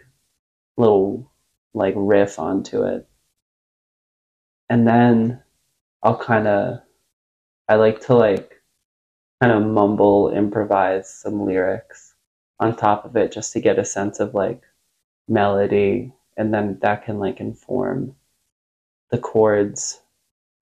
[0.78, 1.32] little
[1.74, 3.08] like riff onto it.
[4.70, 5.42] And then
[6.04, 6.82] I'll kind of
[7.68, 8.63] I like to like
[9.44, 12.14] kind of mumble, improvise some lyrics
[12.62, 14.62] on top of it just to get a sense of like
[15.28, 18.16] melody, and then that can like inform
[19.12, 20.00] the chords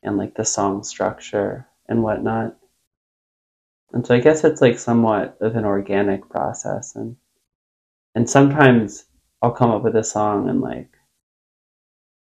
[0.01, 2.57] and like the song structure and whatnot.
[3.93, 7.15] And so I guess it's like somewhat of an organic process, and
[8.15, 9.05] and sometimes
[9.43, 10.89] I'll come up with a song in like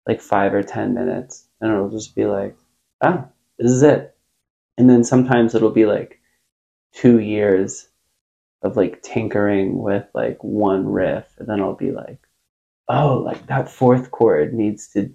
[0.07, 2.55] like five or ten minutes, and it'll just be like,
[3.01, 3.25] oh,
[3.59, 4.15] this is it.
[4.77, 6.20] And then sometimes it'll be like
[6.93, 7.89] two years
[8.63, 12.19] of like tinkering with like one riff and then I'll be like,
[12.89, 15.13] oh, like that fourth chord needs to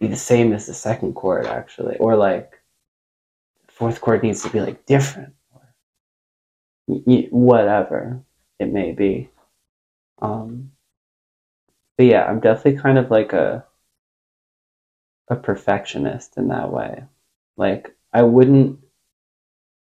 [0.00, 1.96] be the same as the second chord actually.
[1.98, 2.52] Or like
[3.68, 5.74] fourth chord needs to be like different or
[7.30, 8.22] whatever
[8.58, 9.30] it may be.
[10.22, 10.72] Um
[11.96, 13.64] but yeah, I'm definitely kind of like a
[15.28, 17.04] a perfectionist in that way.
[17.56, 18.80] Like I wouldn't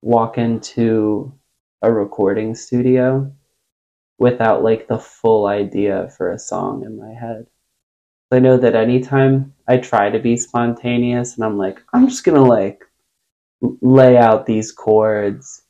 [0.03, 1.33] walk into
[1.81, 3.33] a recording studio
[4.19, 7.47] without like the full idea for a song in my head.
[8.29, 12.43] I know that anytime I try to be spontaneous and I'm like, I'm just gonna
[12.43, 12.83] like
[13.61, 15.61] lay out these chords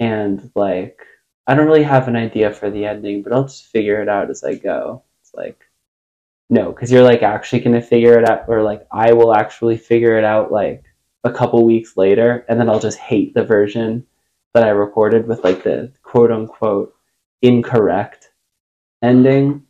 [0.00, 0.98] and like
[1.46, 4.30] I don't really have an idea for the ending, but I'll just figure it out
[4.30, 5.04] as I go.
[5.22, 5.60] It's like
[6.50, 10.18] no, because you're like actually gonna figure it out, or like I will actually figure
[10.18, 10.82] it out like
[11.24, 14.06] a couple weeks later, and then I'll just hate the version
[14.52, 16.94] that I recorded with like the quote unquote
[17.42, 18.30] incorrect
[19.02, 19.64] ending.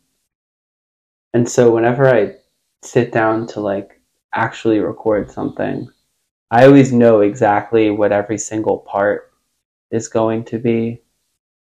[1.33, 2.35] And so whenever I
[2.83, 3.99] sit down to like
[4.33, 5.89] actually record something,
[6.51, 9.33] I always know exactly what every single part
[9.91, 11.01] is going to be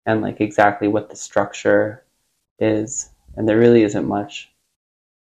[0.05, 2.03] and like exactly what the structure
[2.59, 4.51] is and there really isn't much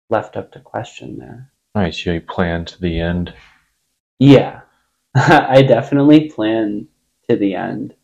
[0.09, 1.51] left up to question there.
[1.75, 2.05] Nice.
[2.05, 3.33] You plan to the end.
[4.19, 4.61] Yeah,
[5.15, 6.87] I definitely plan
[7.29, 7.95] to the end.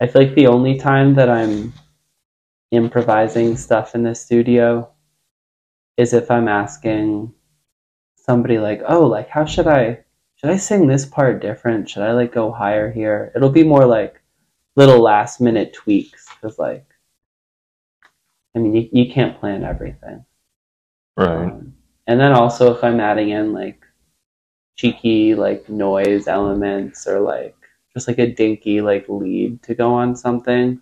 [0.00, 1.72] I feel like the only time that I'm
[2.70, 4.90] improvising stuff in the studio
[5.96, 7.32] is if I'm asking
[8.16, 10.04] somebody like, "Oh, like how should I
[10.36, 11.88] should I sing this part different?
[11.88, 14.20] Should I like go higher here?" It'll be more like
[14.76, 16.86] little last minute tweaks cuz like
[18.56, 20.24] I mean, you, you can't plan everything.
[21.16, 21.44] Right.
[21.44, 21.74] Um,
[22.06, 23.83] and then also if I'm adding in like
[24.76, 27.56] cheeky like noise elements or like
[27.92, 30.80] just like a dinky like lead to go on something,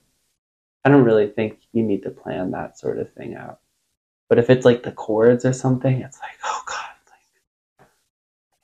[0.84, 3.60] I don't really think you need to plan that sort of thing out.
[4.28, 7.88] But if it's like the chords or something, it's like, oh god, like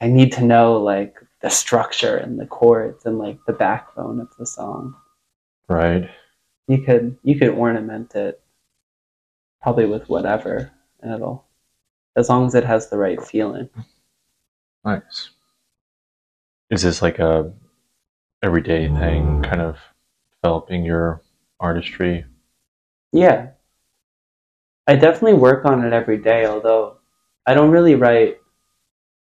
[0.00, 4.28] I need to know like the structure and the chords and like the backbone of
[4.38, 4.94] the song.
[5.68, 6.08] Right.
[6.66, 8.40] You could you could ornament it
[9.60, 11.44] probably with whatever and it'll
[12.16, 13.68] as long as it has the right feeling.
[14.84, 15.30] Nice.
[16.70, 17.52] Is this like a
[18.42, 19.78] everyday thing, kind of
[20.42, 21.22] developing your
[21.60, 22.24] artistry?
[23.12, 23.50] Yeah.
[24.86, 26.98] I definitely work on it every day, although
[27.46, 28.38] I don't really write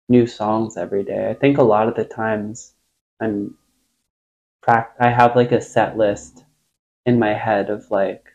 [0.09, 1.29] new songs every day.
[1.29, 2.73] I think a lot of the times
[3.19, 3.57] I'm
[4.61, 6.43] prac- I have like a set list
[7.05, 8.27] in my head of like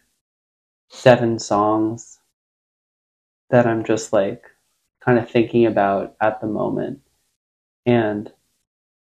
[0.88, 2.18] seven songs
[3.50, 4.44] that I'm just like
[5.00, 7.00] kind of thinking about at the moment.
[7.86, 8.32] And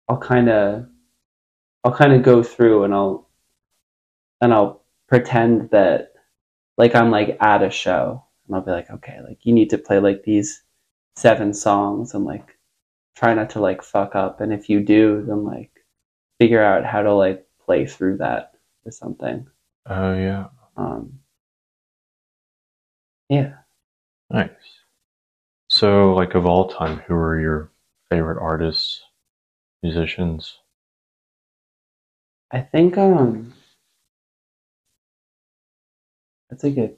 [0.08, 0.88] I'll kind of
[1.84, 3.30] I'll kind of go through and I'll
[4.42, 6.14] and I'll pretend that
[6.78, 9.78] like I'm like at a show and I'll be like, okay, like you need to
[9.78, 10.64] play like these
[11.16, 12.58] seven songs and like
[13.16, 14.42] try not to like fuck up.
[14.42, 15.72] And if you do, then like
[16.40, 18.54] figure out how to like play through that
[18.86, 19.48] or something.
[19.88, 20.48] Oh yeah.
[20.78, 21.20] Um,
[23.30, 23.54] yeah.
[24.30, 24.50] Nice.
[25.70, 27.72] So, like of all time, who are your
[28.10, 29.04] favorite artists,
[29.84, 30.60] musicians?
[32.50, 33.54] I think um
[36.50, 36.98] that's a good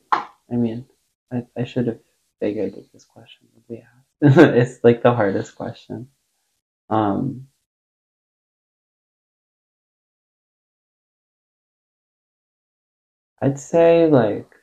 [0.50, 0.86] I mean,
[1.32, 2.00] I, I should have
[2.40, 4.38] figured that this question would be asked.
[4.40, 6.10] it's like the hardest question.
[6.90, 7.48] Um
[13.42, 14.54] I'd say like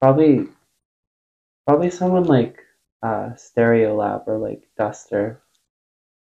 [0.00, 0.48] probably
[1.66, 2.60] probably someone like
[3.02, 5.42] uh Stereolab or like Duster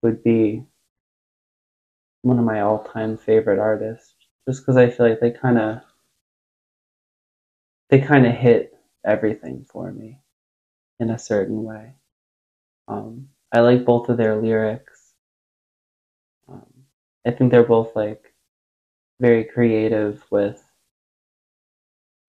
[0.03, 0.65] would be
[2.23, 4.15] one of my all-time favorite artists
[4.49, 5.83] just because I feel like they kind of
[7.91, 10.21] they kind of hit everything for me
[11.01, 11.95] in a certain way.
[12.89, 15.15] Um, I like both of their lyrics.
[16.49, 16.85] Um,
[17.27, 18.33] I think they're both like
[19.21, 20.63] very creative with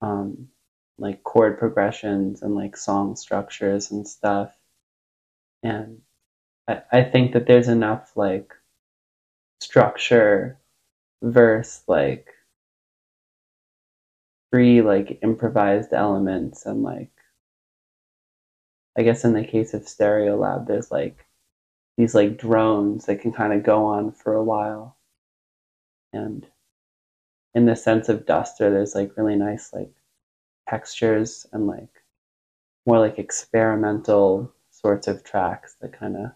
[0.01, 0.49] um,
[0.97, 4.55] like chord progressions and like song structures and stuff.
[5.63, 6.01] And
[6.67, 8.53] I, I think that there's enough like
[9.61, 10.59] structure
[11.21, 12.29] verse like
[14.51, 17.09] free, like improvised elements and like
[18.97, 21.25] I guess in the case of Stereolab, there's like
[21.97, 24.97] these like drones that can kind of go on for a while.
[26.13, 26.45] And
[27.55, 29.91] in the sense of Duster there's like really nice like
[30.73, 32.03] textures and like
[32.87, 36.31] more like experimental sorts of tracks that kind of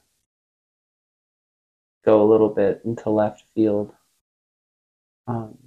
[2.06, 3.91] go a little bit into left field.
[5.26, 5.58] Um,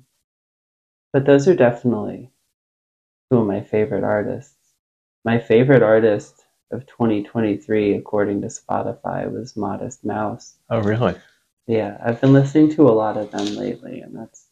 [1.12, 2.30] but those are definitely
[3.30, 4.54] two of my favorite artists.
[5.24, 10.54] My favorite artist of 2023, according to Spotify, was Modest Mouse.
[10.70, 11.16] Oh, really?
[11.66, 14.46] Yeah, I've been listening to a lot of them lately, and that's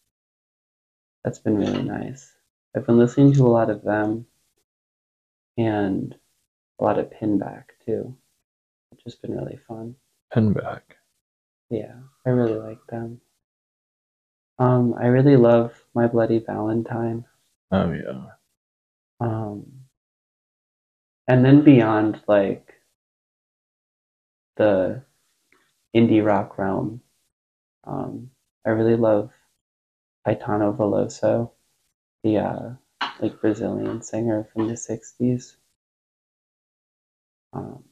[1.24, 2.32] that's been really nice.
[2.76, 4.26] I've been listening to a lot of them
[5.56, 6.14] and
[6.78, 8.16] a lot of Pinback too,
[8.90, 9.96] which has been really fun.
[10.34, 10.82] Pinback.
[11.70, 11.94] Yeah,
[12.26, 13.20] I really like them.
[14.58, 17.24] Um, I really love My Bloody Valentine.
[17.70, 18.24] Oh yeah.
[19.20, 19.66] Um,
[21.26, 22.72] and then beyond like
[24.56, 25.02] the
[25.94, 27.00] indie rock realm,
[27.84, 28.30] um,
[28.66, 29.30] I really love
[30.26, 31.52] Caetano Veloso,
[32.22, 32.74] the uh,
[33.20, 35.56] like Brazilian singer from the '60s.
[37.52, 37.84] Um,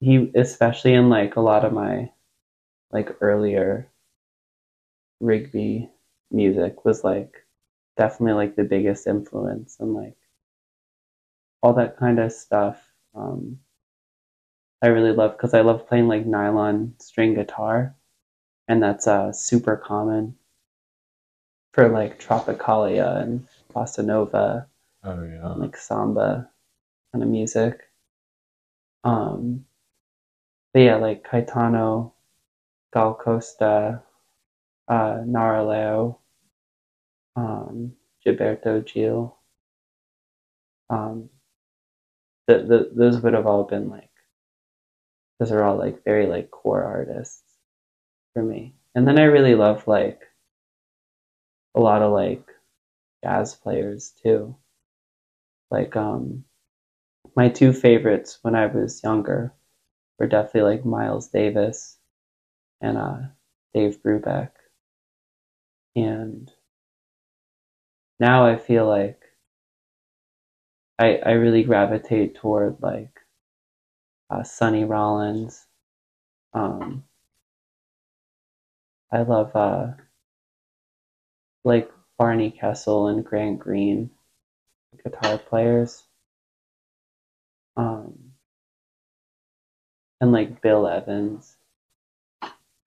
[0.00, 2.10] he, especially in like a lot of my
[2.92, 3.90] like earlier
[5.20, 5.90] Rig B
[6.30, 7.46] music, was like
[7.98, 10.16] definitely like the biggest influence and like
[11.62, 12.92] all that kind of stuff.
[13.14, 13.60] Um,
[14.80, 17.94] I really love because I love playing like nylon string guitar,
[18.68, 20.36] and that's uh, super common
[21.76, 24.66] for like Tropicalia and bossa nova,
[25.04, 25.48] Oh yeah.
[25.52, 26.48] like samba
[27.12, 27.82] kind of music.
[29.04, 29.66] Um,
[30.72, 32.12] but yeah, like Caetano,
[32.94, 34.02] Gal Costa,
[34.88, 36.16] uh, Nara Leão,
[37.36, 37.92] um,
[38.24, 39.36] Gilberto Gil.
[40.88, 41.28] Um,
[42.46, 44.08] the, the, those would have all been like,
[45.38, 47.42] those are all like very like core artists
[48.32, 48.74] for me.
[48.94, 50.22] And then I really love like
[51.76, 52.44] a lot of like
[53.24, 54.56] jazz players too.
[55.70, 56.44] Like um
[57.36, 59.52] my two favorites when I was younger
[60.18, 61.98] were definitely like Miles Davis
[62.80, 63.18] and uh
[63.74, 64.50] Dave Brubeck.
[65.96, 66.52] And
[68.20, 69.22] now I feel like
[70.98, 73.20] I I really gravitate toward like
[74.30, 75.66] uh, Sonny Rollins.
[76.54, 77.04] Um,
[79.12, 79.92] I love uh,
[81.66, 84.10] like Barney Kessel and Grant Green,
[85.02, 86.04] guitar players.
[87.76, 88.32] Um,
[90.20, 91.56] and like Bill Evans,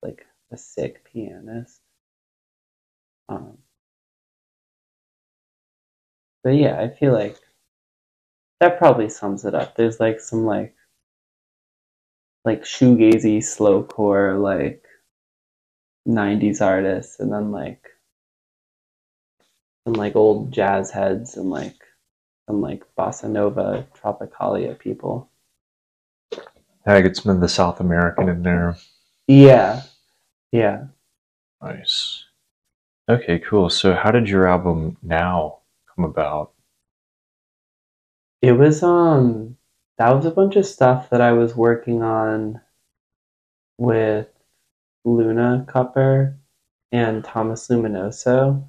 [0.02, 1.78] like a sick pianist.
[3.28, 3.58] Um,
[6.42, 7.36] but yeah, I feel like
[8.60, 9.76] that probably sums it up.
[9.76, 10.74] There's like some like
[12.46, 14.82] like shoegazy slowcore like
[16.08, 17.86] 90s artists and then like
[19.84, 21.76] some like old jazz heads and like
[22.46, 25.28] some like bossa nova tropicalia people
[26.86, 28.76] I get some of the South American in there.
[29.28, 29.82] yeah
[30.52, 30.86] yeah
[31.62, 32.24] Nice.
[33.08, 33.68] Okay, cool.
[33.68, 35.58] So how did your album now
[35.94, 36.52] come about?
[38.42, 39.56] it was um
[39.98, 42.58] that was a bunch of stuff that i was working on
[43.76, 44.28] with
[45.04, 46.38] luna cupper
[46.92, 48.64] and thomas luminoso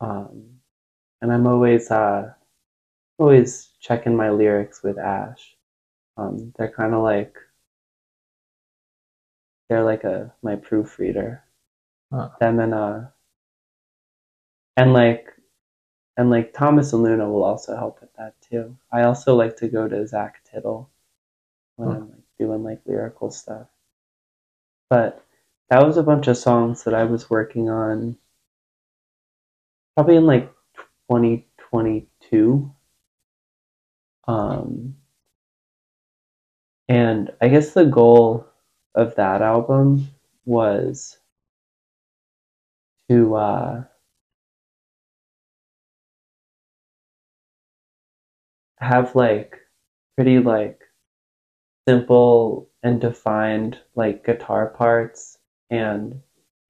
[0.00, 0.60] um
[1.22, 2.32] and i'm always uh
[3.18, 5.56] always checking my lyrics with ash
[6.18, 7.36] um they're kind of like
[9.68, 11.42] they're like a my proofreader
[12.12, 12.30] Huh.
[12.40, 13.00] them and uh
[14.78, 15.34] and like
[16.16, 18.76] and like Thomas and Luna will also help with that too.
[18.92, 20.90] I also like to go to Zach Tittle
[21.76, 21.96] when Huh.
[21.96, 23.68] I'm like doing like lyrical stuff.
[24.90, 25.24] But
[25.70, 28.18] that was a bunch of songs that I was working on
[29.98, 30.48] probably in like
[31.10, 32.72] 2022.
[34.28, 34.94] Um,
[36.88, 38.46] and I guess the goal
[38.94, 40.06] of that album
[40.44, 41.18] was
[43.10, 43.84] to uh,
[48.78, 49.56] have like
[50.14, 50.80] pretty like
[51.88, 55.38] simple and defined like guitar parts
[55.70, 56.20] and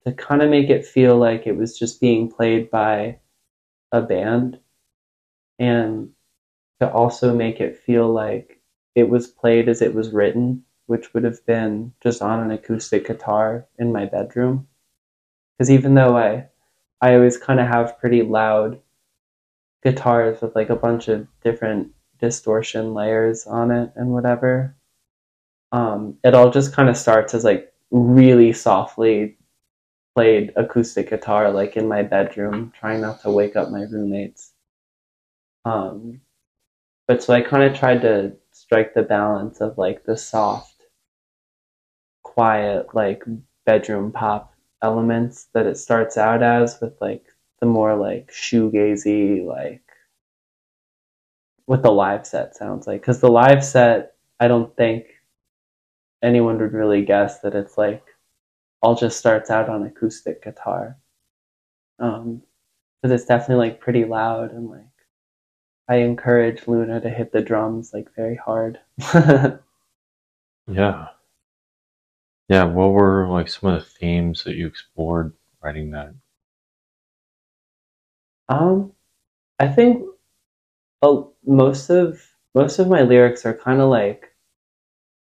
[0.07, 3.18] to kind of make it feel like it was just being played by
[3.92, 4.59] a band
[5.59, 6.11] and
[6.80, 8.61] to also make it feel like
[8.94, 13.07] it was played as it was written which would have been just on an acoustic
[13.07, 14.66] guitar in my bedroom
[15.57, 16.46] because even though i
[17.01, 18.80] i always kind of have pretty loud
[19.82, 24.76] guitars with like a bunch of different distortion layers on it and whatever.
[25.72, 29.38] Um, it all just kind of starts as like really softly
[30.18, 34.52] played acoustic guitar, like in my bedroom, trying not to wake up my roommates.
[35.64, 36.22] Um,
[37.06, 40.74] but so I kind of tried to strike the balance of like the soft,
[42.24, 43.22] quiet, like
[43.64, 44.52] bedroom pop
[44.82, 47.24] elements that it starts out as with like
[47.60, 49.84] the more like shoegazy, like
[51.66, 53.02] what the live set sounds like.
[53.02, 55.04] Because the live set, I don't think
[56.24, 58.02] anyone would really guess that it's like
[58.82, 60.98] all just starts out on acoustic guitar.
[61.98, 62.42] Um,
[63.02, 64.84] because it's definitely like pretty loud and like
[65.88, 68.80] I encourage Luna to hit the drums like very hard.
[70.68, 71.08] Yeah.
[72.48, 76.14] Yeah, what were like some of the themes that you explored writing that?
[78.48, 78.92] Um,
[79.58, 80.04] I think
[81.02, 82.22] uh, most of
[82.54, 84.32] most of my lyrics are kind of like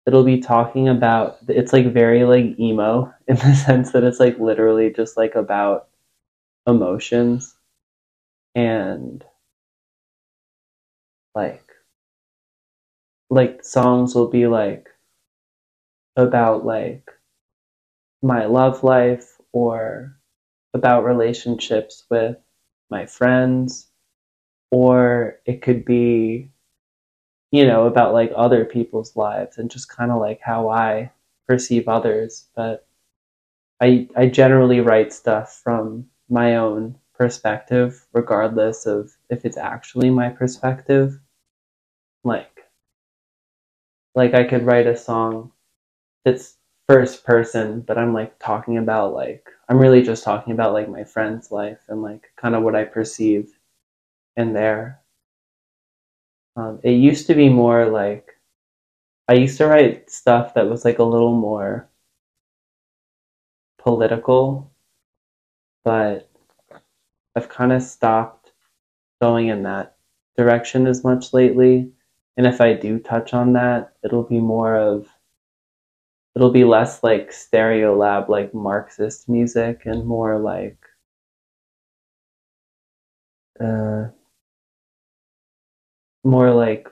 [0.10, 4.40] it'll be talking about it's like very like emo in the sense that it's like
[4.40, 5.88] literally just like about
[6.66, 7.56] emotions
[8.56, 9.24] and
[11.36, 11.64] like
[13.30, 14.90] like songs will be like
[16.16, 17.12] about like
[18.24, 20.18] my love life or
[20.74, 22.36] about relationships with
[22.90, 23.90] my friends
[24.72, 26.50] or it could be
[27.52, 31.12] you know about like other people's lives and just kind of like how i
[31.48, 32.88] perceive others but
[33.82, 40.30] i i generally write stuff from my own perspective, regardless of if it's actually my
[40.30, 41.20] perspective.
[42.24, 42.66] Like,
[44.16, 45.52] like I could write a song
[46.26, 46.56] that's
[46.88, 51.04] first person, but I'm like talking about like I'm really just talking about like my
[51.04, 53.60] friend's life and like kind of what I perceive
[54.38, 55.02] in there.
[56.60, 58.38] Um, it used to be more like
[59.30, 61.88] I used to write stuff that was like a little more
[63.78, 64.70] political,
[65.86, 66.30] but
[67.36, 68.52] I've kind of stopped
[69.22, 69.96] going in that
[70.36, 71.92] direction as much lately.
[72.36, 75.08] And if I do touch on that, it'll be more of
[76.36, 80.78] it'll be less like Stereolab like Marxist music and more like
[83.62, 84.08] uh
[86.24, 86.88] more like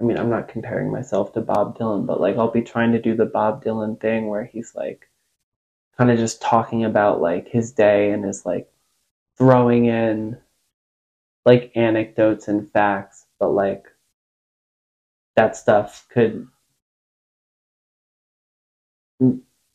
[0.00, 3.00] I mean, I'm not comparing myself to Bob Dylan, but like I'll be trying to
[3.00, 5.08] do the Bob Dylan thing where he's like
[5.98, 8.70] kind of just talking about like his day and is like
[9.38, 10.38] throwing in
[11.44, 13.84] like anecdotes and facts, but like
[15.36, 16.48] that stuff could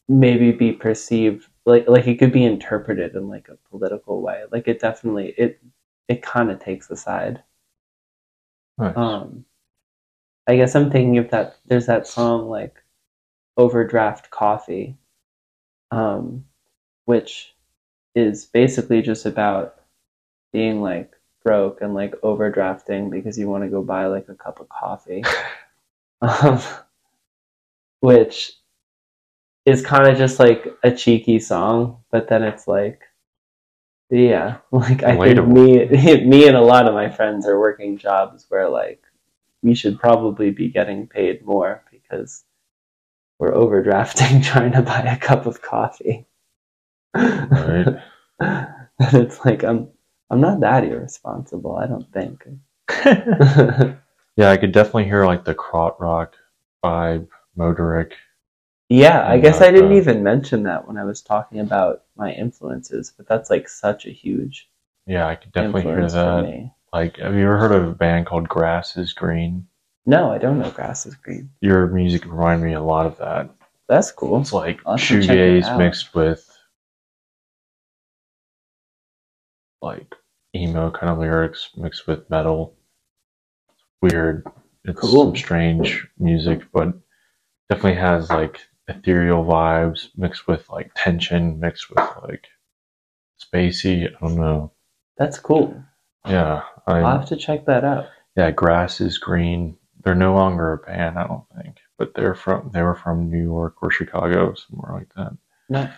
[0.07, 4.43] maybe be perceived like like it could be interpreted in like a political way.
[4.51, 5.59] Like it definitely it
[6.07, 7.43] it kind of takes a side.
[8.77, 8.95] Nice.
[8.95, 9.45] Um,
[10.47, 11.57] I guess I'm thinking of that.
[11.65, 12.83] There's that song like
[13.57, 14.97] "Overdraft Coffee,"
[15.91, 16.45] um,
[17.05, 17.55] which
[18.15, 19.75] is basically just about
[20.53, 24.59] being like broke and like overdrafting because you want to go buy like a cup
[24.59, 25.23] of coffee,
[26.21, 26.59] um,
[27.99, 28.53] which
[29.65, 33.01] is kind of just like a cheeky song, but then it's like.
[34.09, 35.85] Yeah, like I think me,
[36.25, 39.03] me and a lot of my friends are working jobs where like
[39.61, 42.43] we should probably be getting paid more because
[43.39, 46.25] we're overdrafting trying to buy a cup of coffee.
[47.13, 47.99] Right.
[48.39, 49.89] and it's like I'm
[50.29, 52.45] I'm not that irresponsible, I don't think.
[54.37, 56.33] yeah, I could definitely hear like the krautrock rock
[56.83, 57.27] vibe,
[57.57, 58.13] Motorik.
[58.89, 62.31] yeah, I guess I didn't uh, even mention that when I was talking about my
[62.31, 64.69] influences, but that's like such a huge
[65.05, 66.43] Yeah, I could definitely hear influence for that.
[66.43, 66.73] me.
[66.93, 69.67] Like, have you ever heard of a band called Grass is Green?
[70.05, 71.49] No, I don't know grass is green.
[71.59, 73.49] Your music reminded me a lot of that.
[73.89, 74.39] That's cool.
[74.39, 75.77] It's like I'll have to check it shoegaze out.
[75.79, 76.49] mixed with
[79.81, 80.13] like
[80.55, 82.75] emo kind of lyrics mixed with metal.
[83.69, 84.45] It's weird.
[84.85, 85.25] It's Cool.
[85.25, 86.93] some strange music, but
[87.69, 92.47] definitely has like ethereal vibes mixed with like tension, mixed with like
[93.41, 94.07] spacey.
[94.07, 94.71] I don't know.
[95.17, 95.83] That's cool.
[96.27, 98.07] Yeah, I'll have to check that out.
[98.35, 98.51] yeah.
[98.51, 99.77] Grass is green.
[100.03, 103.43] They're no longer a band, I don't think, but they're from they were from Neu
[103.43, 105.35] York or Chicago, somewhere like that.
[105.69, 105.89] No,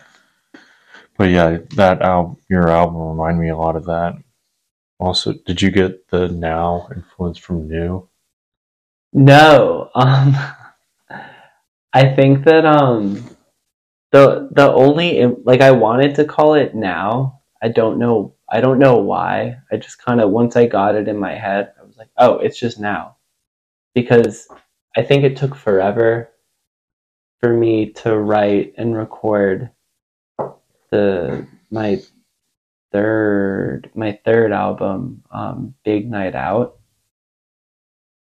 [1.18, 4.16] But yeah, that album, your album, reminded me a lot of that.
[5.00, 8.08] Also, did you get the now influence from New?
[9.14, 10.36] No, um,
[11.94, 13.36] I think that um,
[14.12, 17.42] the the only like I wanted to call it now.
[17.62, 18.36] I don't know.
[18.50, 19.58] I don't know why.
[19.72, 22.38] I just kind of once I got it in my head, I was like, oh,
[22.38, 23.18] it's just now,
[23.94, 24.48] because
[24.96, 26.30] I think it took forever
[27.40, 29.70] for me to write and record
[30.92, 32.02] the my
[32.92, 36.78] third my third album, um, Big Night Out.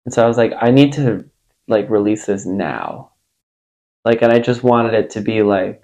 [0.05, 1.29] And so I was like, I need to
[1.67, 3.12] like release this now.
[4.05, 5.83] Like and I just wanted it to be like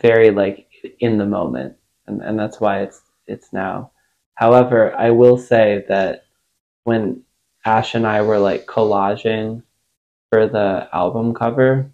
[0.00, 0.68] very like
[1.00, 1.76] in the moment.
[2.06, 3.92] And and that's why it's it's now.
[4.34, 6.24] However, I will say that
[6.84, 7.22] when
[7.64, 9.62] Ash and I were like collaging
[10.30, 11.90] for the album cover,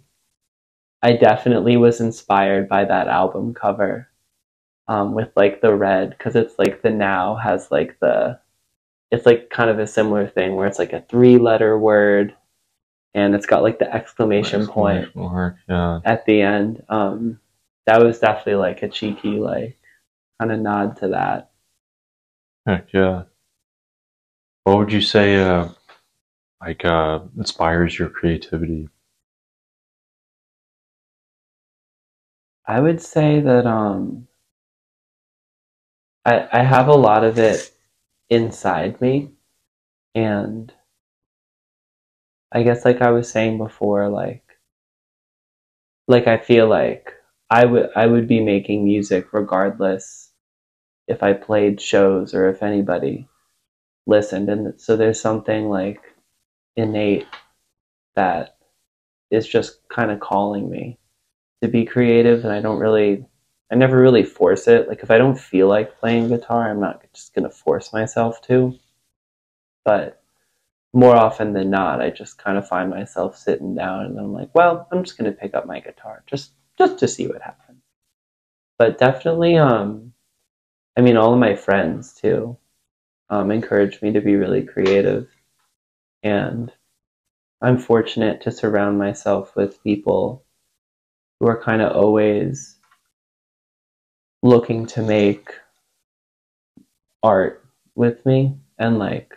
[1.01, 4.09] I definitely was inspired by that album cover.
[4.89, 8.39] Um, with like the red, because it's like the now has like the
[9.11, 12.35] it's like kind of a similar thing where it's like a three letter word
[13.13, 16.01] and it's got like the exclamation point mark, Yeah.
[16.05, 16.83] at the end.
[16.89, 17.39] Um,
[17.85, 19.77] that was definitely like a cheeky, like
[20.39, 21.51] kind of nod to that.
[22.65, 23.23] Heck yeah.
[24.65, 25.69] What would you say, uh,
[26.59, 28.89] like, uh, inspires your creativity?
[32.65, 34.27] I would say that um,
[36.25, 37.71] I I have a lot of it
[38.29, 39.31] inside me,
[40.13, 40.73] and
[42.57, 44.41] I guess like I was saying before, like
[46.07, 47.13] like I feel like
[47.51, 50.31] I would I would be making music regardless
[51.07, 53.27] if I played shows or if anybody
[54.07, 56.01] listened, and so there's something like
[56.75, 57.27] innate
[58.15, 58.57] that
[59.29, 60.97] is just kind of calling me
[61.61, 63.23] to be creative, and I don't really
[63.71, 64.87] I never really force it.
[64.87, 68.73] Like if I don't feel like playing guitar, I'm not just gonna force myself to.
[69.85, 70.23] But
[70.93, 74.49] more often than not, I just kind of find myself sitting down and I'm like,
[74.53, 77.81] well, I'm just gonna pick up my guitar just just to see what happens.
[78.77, 80.13] But definitely, um,
[80.97, 82.57] I mean, all of my friends too,
[83.29, 85.29] um, encourage me to be really creative,
[86.23, 86.71] and
[87.61, 90.45] I'm fortunate to surround myself with people
[91.39, 92.77] who are kind of always
[94.43, 95.49] looking to make
[97.23, 97.65] art
[97.95, 99.36] with me and like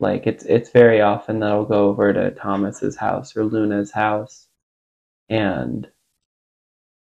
[0.00, 4.48] like it's it's very often that I'll go over to Thomas's house or Luna's house
[5.28, 5.86] and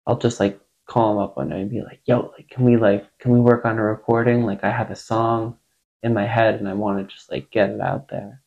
[0.06, 2.76] I'll just like call him up one night and be like, yo, like can we
[2.76, 4.44] like can we work on a recording?
[4.44, 5.58] Like I have a song
[6.02, 8.42] in my head and I want to just like get it out there.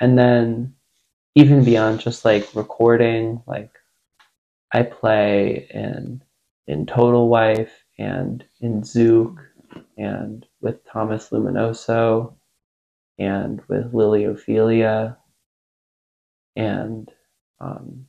[0.00, 0.74] And then
[1.34, 3.72] even beyond just like recording, like
[4.72, 6.22] I play in
[6.68, 9.40] in Total Wife and in Zook
[9.96, 12.34] and with Thomas Luminoso
[13.18, 15.16] and with Lily Ophelia
[16.56, 17.10] and
[17.60, 18.06] um,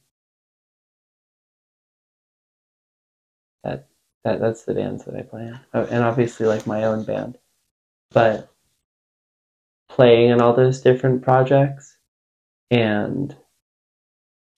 [3.63, 3.87] that
[4.23, 5.59] that that's the bands that I play in.
[5.73, 7.37] Oh, and obviously like my own band.
[8.11, 8.51] But
[9.87, 11.97] playing in all those different projects
[12.71, 13.35] and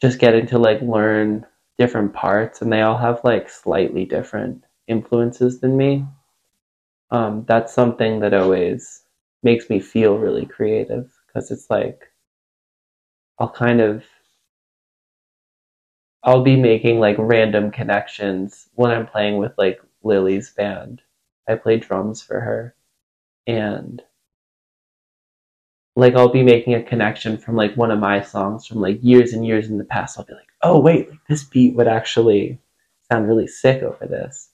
[0.02, 1.46] just getting to like learn
[1.78, 6.06] different parts and they all have like slightly different influences than me.
[7.12, 9.01] Um, that's something that always
[9.44, 12.12] makes me feel really creative because it's like
[13.40, 14.04] I'll kind of
[16.24, 21.02] I'll be making like random connections when I'm playing with like Lily's band.
[21.48, 22.76] I play drums for her
[23.48, 24.02] and
[25.96, 29.34] like I'll be making a connection from like one of my songs from like years
[29.34, 30.18] and years in the past.
[30.18, 32.60] I'll be like, oh wait, like this beat would actually
[33.12, 34.50] sound really sick over this.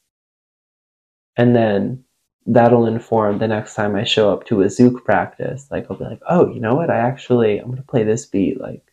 [1.35, 2.03] And then
[2.47, 5.67] that'll inform the next time I show up to a Zook practice.
[5.69, 6.89] Like I'll be like, oh, you know what?
[6.89, 8.83] I actually I'm gonna play this beat like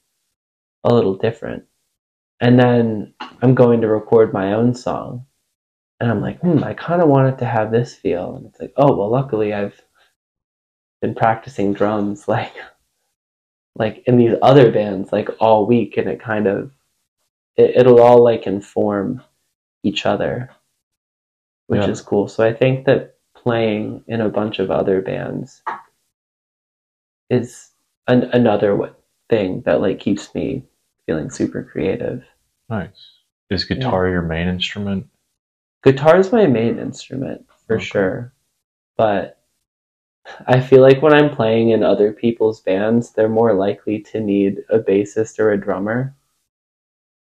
[0.83, 1.65] a little different.
[2.41, 5.25] And then I'm going to record my own song.
[6.01, 8.37] And I'm like, hmm, I kind of want it to have this feel.
[8.37, 9.81] And it's like, oh, well, luckily I've
[11.05, 12.55] been practicing drums like
[13.77, 16.71] like in these other bands like all week and it kind of
[17.57, 19.23] it, it'll all like inform
[19.83, 20.49] each other
[21.67, 21.91] which yeah.
[21.91, 23.14] is cool so i think that
[23.45, 25.63] playing in a bunch of other bands
[27.31, 27.71] is
[28.09, 28.95] an, another
[29.31, 30.65] thing that like keeps me
[31.07, 32.25] feeling super creative
[32.69, 33.21] nice
[33.51, 34.15] is guitar yeah.
[34.15, 35.07] your main instrument
[35.83, 37.85] guitar is my main instrument for okay.
[37.85, 38.33] sure
[38.97, 39.39] but
[40.47, 44.65] I feel like when I'm playing in other people's bands, they're more likely to need
[44.71, 46.15] a bassist or a drummer.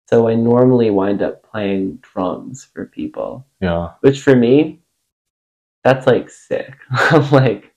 [0.10, 3.46] So I normally wind up playing drums for people.
[3.62, 3.92] Yeah.
[4.02, 4.82] Which for me,
[5.84, 6.76] that's like sick.
[6.92, 7.74] I'm like,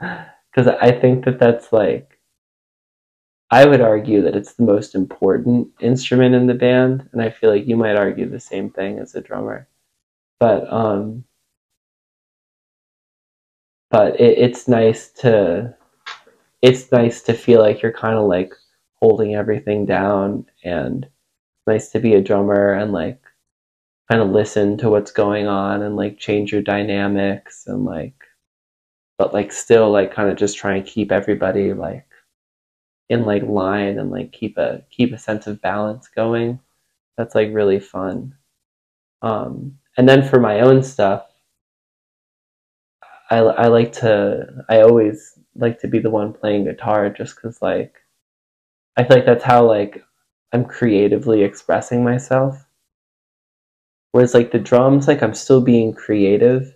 [0.00, 2.18] because I think that that's like,
[3.50, 7.50] I would argue that it's the most important instrument in the band, and I feel
[7.50, 9.68] like you might argue the same thing as a drummer.
[10.38, 11.24] But um,
[13.90, 15.74] but it, it's nice to
[16.62, 18.52] it's nice to feel like you're kind of like
[18.96, 23.20] holding everything down and it's nice to be a drummer and like
[24.10, 28.14] kind of listen to what's going on and like change your dynamics and like
[29.18, 32.06] but like still like kind of just try and keep everybody like
[33.08, 36.58] in like line and like keep a keep a sense of balance going
[37.16, 38.34] that's like really fun
[39.22, 41.26] um and then for my own stuff
[43.30, 47.62] I, I like to I always like to be the one playing guitar just because
[47.62, 47.94] like
[48.96, 50.02] I feel like that's how like
[50.52, 52.66] I'm creatively expressing myself.
[54.12, 56.74] Whereas like the drums, like I'm still being creative.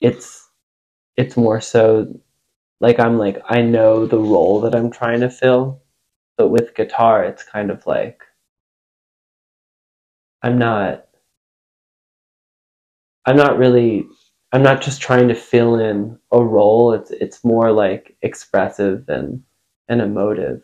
[0.00, 0.48] It's
[1.16, 2.20] it's more so
[2.80, 5.82] like I'm like I know the role that I'm trying to fill.
[6.36, 8.22] But with guitar it's kind of like
[10.42, 11.06] I'm not
[13.26, 14.06] I'm not really
[14.52, 16.92] I'm not just trying to fill in a role.
[16.92, 19.42] It's it's more like expressive and
[19.88, 20.62] and emotive.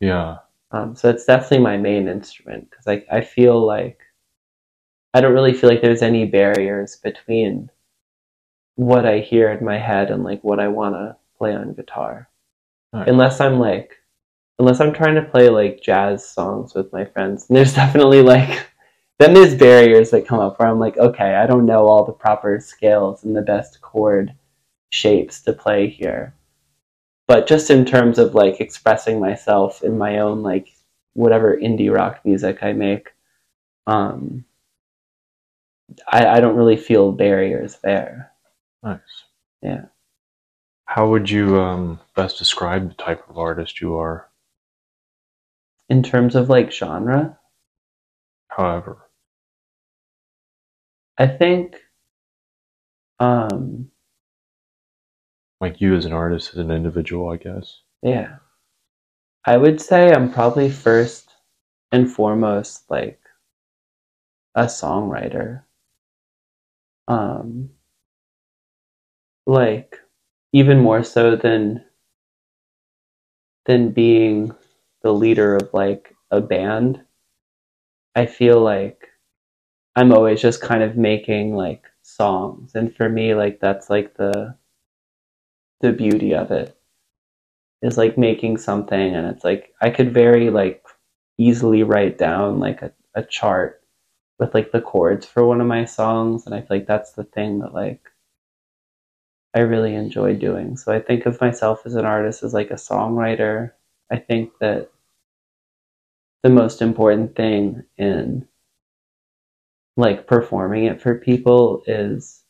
[0.00, 0.38] Yeah.
[0.70, 4.00] Um, so it's definitely my main instrument because I I feel like
[5.14, 7.70] I don't really feel like there's any barriers between
[8.76, 12.28] what I hear in my head and like what I want to play on guitar.
[12.92, 13.08] Right.
[13.08, 13.96] Unless I'm like
[14.58, 17.46] unless I'm trying to play like jazz songs with my friends.
[17.48, 18.68] And there's definitely like
[19.18, 22.12] then there's barriers that come up where I'm like, okay, I don't know all the
[22.12, 24.32] proper scales and the best chord
[24.90, 26.34] shapes to play here.
[27.26, 30.68] But just in terms of like expressing myself in my own like
[31.14, 33.08] whatever indie rock music I make,
[33.86, 34.44] um,
[36.10, 38.32] I, I don't really feel barriers there.
[38.82, 39.00] Nice.
[39.62, 39.86] Yeah.
[40.86, 44.28] How would you um, best describe the type of artist you are?
[45.88, 47.38] In terms of like genre,
[48.48, 48.98] However,
[51.16, 51.76] I think
[53.20, 53.90] um
[55.60, 57.80] like you as an artist, as an individual, I guess.
[58.02, 58.36] yeah.
[59.44, 61.30] I would say I'm probably first
[61.92, 63.20] and foremost like
[64.54, 65.62] a songwriter.
[67.08, 67.70] Um
[69.46, 69.98] like
[70.52, 71.84] even more so than
[73.66, 74.50] than being
[75.02, 77.04] the leader of like a band.
[78.14, 79.08] I feel like
[79.96, 84.56] I'm always just kind of making like songs and for me like that's like the
[85.80, 86.78] the beauty of it
[87.82, 90.84] is like making something and it's like I could very like
[91.38, 93.82] easily write down like a, a chart
[94.38, 97.24] with like the chords for one of my songs and I feel like that's the
[97.24, 98.00] thing that like
[99.54, 100.76] I really enjoy doing.
[100.76, 103.72] So I think of myself as an artist as like a songwriter.
[104.10, 104.90] I think that
[106.42, 108.46] the most important thing in
[109.96, 112.44] like performing it for people is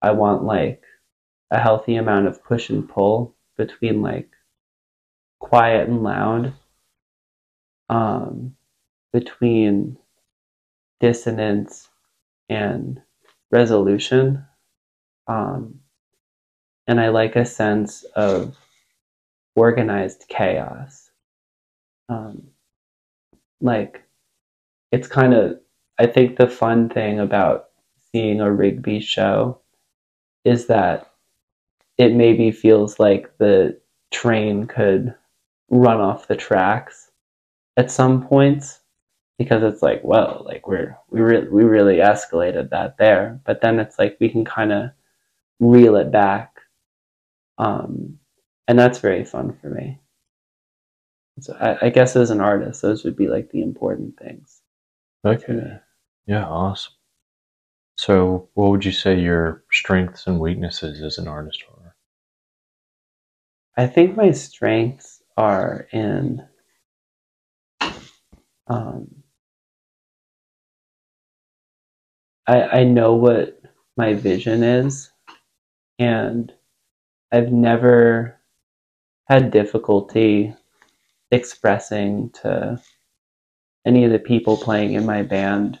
[0.00, 0.84] I want like
[1.50, 4.30] a healthy amount of push and pull between like
[5.40, 6.54] quiet and loud
[7.88, 8.54] um
[9.12, 9.98] between
[11.02, 11.90] dissonance
[12.48, 13.02] and
[13.50, 14.46] resolution
[15.26, 15.80] um
[16.86, 18.56] and I like a sense of
[19.54, 21.10] organized chaos.
[22.08, 22.48] Um,
[23.60, 24.02] like,
[24.90, 25.60] it's kind of,
[25.98, 27.66] I think the fun thing about
[28.10, 29.60] seeing a Rig B show
[30.44, 31.12] is that
[31.98, 33.80] it maybe feels like the
[34.10, 35.14] train could
[35.70, 37.10] run off the tracks
[37.76, 38.80] at some points
[39.42, 43.78] because it's like, well, like we're we re- we really escalated that there, but then
[43.78, 44.90] it's like we can kind of
[45.60, 46.52] reel it back
[47.58, 48.18] um,
[48.68, 50.00] and that's very fun for me.
[51.40, 54.60] So I, I, guess as an artist, those would be like the important things.
[55.24, 55.78] Okay.
[56.26, 56.92] Yeah, awesome.
[57.96, 61.94] So, what would you say your strengths and weaknesses as an artist are?
[63.76, 66.46] I think my strengths are in
[68.66, 69.21] um,
[72.46, 73.60] I, I know what
[73.96, 75.10] my vision is,
[75.98, 76.52] and
[77.32, 78.38] I've never
[79.28, 80.54] had difficulty
[81.30, 82.80] expressing to
[83.86, 85.80] any of the people playing in my band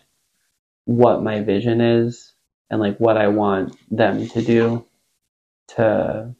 [0.86, 2.32] what my vision is
[2.70, 4.86] and like what I want them to do
[5.76, 6.34] to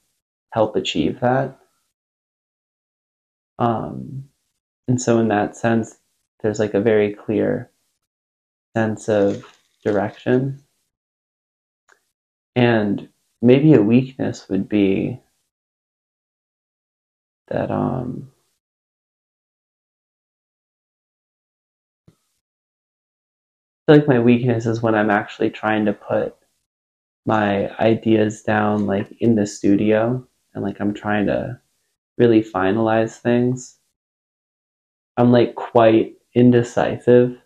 [0.53, 1.59] help achieve that.
[3.59, 4.25] Um,
[4.89, 5.97] and so, in that sense,
[6.43, 7.71] there's like a very clear
[8.77, 9.45] sense of
[9.83, 10.63] direction.
[12.57, 13.09] And
[13.43, 15.21] maybe a weakness would be
[17.49, 18.31] that um
[23.89, 26.37] I feel like my weakness is when I'm actually trying to put
[27.27, 31.61] my ideas down like in the studio and like I'm trying to
[32.19, 33.79] really finalize things.
[35.17, 37.39] I'm like quite indecisive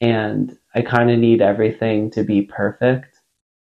[0.00, 3.16] and I kind of need everything to be perfect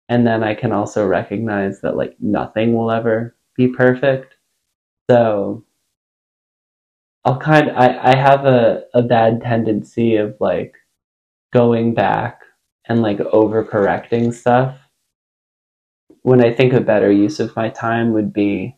[0.09, 4.35] and then I can also recognize that like nothing will ever be perfect.
[5.11, 5.65] So
[7.25, 10.75] I'll kind of, I, I have a, a bad tendency of like
[11.53, 12.41] going back
[12.87, 14.79] and like overcorrecting stuff.
[16.23, 18.77] When I think a better use of my time would be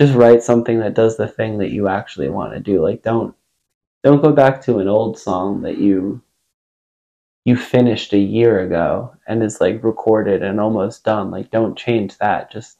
[0.00, 2.82] just write something that does the thing that you actually want to do.
[2.82, 3.34] Like don't
[4.04, 6.22] don't go back to an old song that you
[7.44, 11.30] you finished a year ago and is like recorded and almost done.
[11.30, 12.50] Like, don't change that.
[12.50, 12.78] Just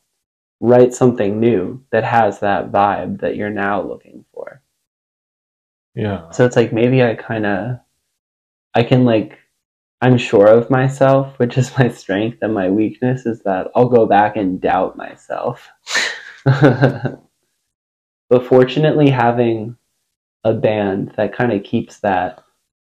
[0.61, 4.63] write something new that has that vibe that you're now looking for.
[5.95, 6.31] Yeah.
[6.31, 7.81] So it's like maybe I kind of,
[8.75, 9.39] I can like,
[10.03, 14.07] I'm sure of myself, which is my strength, and my weakness is that I'll go
[14.07, 15.69] back and doubt myself.
[16.45, 17.21] but
[18.47, 19.77] fortunately, having
[20.45, 22.43] a band that kind of keeps that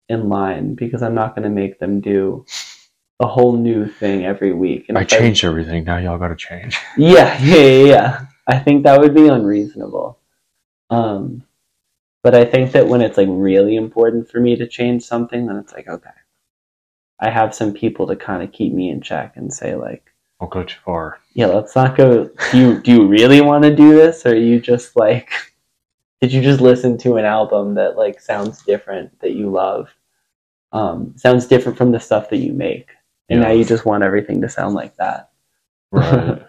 [0.08, 2.44] in line because I'm not going to make them do
[3.20, 4.86] a whole new thing every week.
[4.88, 5.84] And I changed I, everything.
[5.84, 6.78] Now y'all got to change.
[6.96, 8.26] Yeah, yeah, yeah, yeah.
[8.46, 10.18] I think that would be unreasonable.
[10.90, 11.44] Um,
[12.22, 15.56] but I think that when it's like really important for me to change something, then
[15.56, 16.10] it's like okay,
[17.20, 20.50] I have some people to kind of keep me in check and say like, "Don't
[20.50, 22.30] go too far." Yeah, let's not go.
[22.50, 25.30] Do you do you really want to do this, or are you just like?
[26.24, 29.88] Did you just listen to an album that like sounds different that you love
[30.72, 32.88] um, sounds different from the stuff that you make
[33.28, 35.30] And now you just want everything to sound like that.
[35.92, 36.42] Right.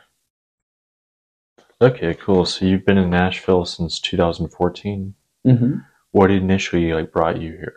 [1.82, 2.46] okay, cool.
[2.46, 5.14] So you've been in Nashville since 2014.
[5.44, 5.76] hmm
[6.12, 7.76] What initially like brought you here?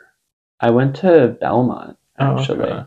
[0.60, 2.60] I went to Belmont Oh, actually.
[2.60, 2.84] okay.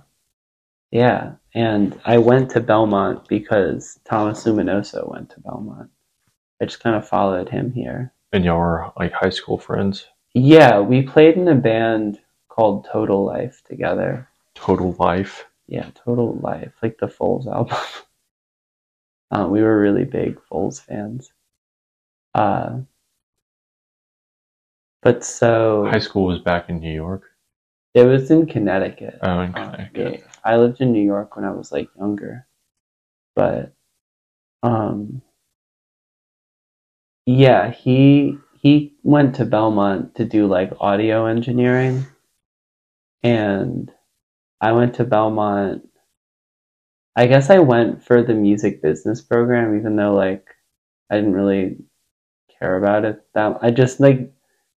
[0.92, 5.90] Yeah, and I went to Belmont because Thomas Luminoso went to Belmont.
[6.62, 8.14] I just kind of followed him here.
[8.34, 10.08] And y'all were like high school friends?
[10.34, 12.20] Yeah, we played in a band
[12.50, 14.28] called Total Life together.
[14.56, 15.46] Total life.
[15.68, 17.78] Yeah, Total Life, like the Foals album.
[19.32, 21.32] uh, we were really big Foals fans.
[22.34, 22.80] Uh,
[25.02, 27.24] but so High school was back in New York.
[27.94, 29.20] it was in Connecticut.
[29.22, 30.20] Oh, in Uh, Connecticut.
[30.22, 32.48] yeah, I lived in New York when I was like younger,
[33.36, 33.74] but
[34.64, 35.22] um,
[37.26, 42.06] yeah, he he went to Belmont to do like audio engineering,
[43.24, 43.92] and
[44.62, 45.88] I went to Belmont.
[47.16, 50.48] I guess I went for the music business program, even though like
[51.10, 51.78] I didn't really
[52.60, 53.22] care about it.
[53.36, 54.32] That I just like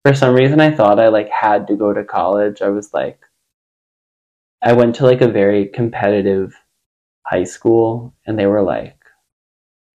[0.04, 2.62] for some reason I thought I like had to go to college.
[2.62, 3.20] I was like
[4.62, 6.54] I went to like a very competitive
[7.26, 8.98] high school and they were like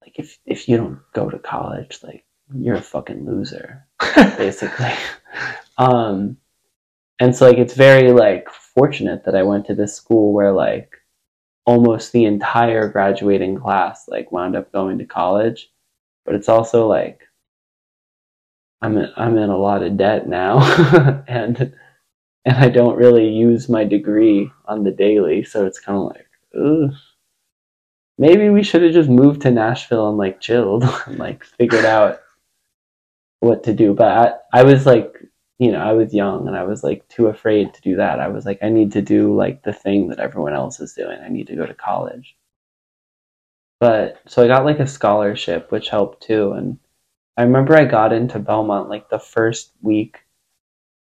[0.01, 3.85] like if if you don't go to college, like you're a fucking loser,
[4.15, 4.91] basically.
[5.77, 6.37] um
[7.19, 10.95] and so like it's very like fortunate that I went to this school where like
[11.65, 15.71] almost the entire graduating class like wound up going to college.
[16.25, 17.21] But it's also like
[18.81, 20.61] I'm in, I'm in a lot of debt now
[21.27, 21.73] and
[22.47, 26.27] and I don't really use my degree on the daily, so it's kind of like,
[26.57, 26.95] ugh.
[28.17, 32.21] Maybe we should have just moved to Nashville and like chilled and like figured out
[33.39, 33.93] what to do.
[33.93, 35.13] But I, I was like,
[35.59, 38.19] you know, I was young and I was like too afraid to do that.
[38.19, 41.19] I was like, I need to do like the thing that everyone else is doing.
[41.19, 42.35] I need to go to college.
[43.79, 46.51] But so I got like a scholarship, which helped too.
[46.53, 46.79] And
[47.37, 50.19] I remember I got into Belmont like the first week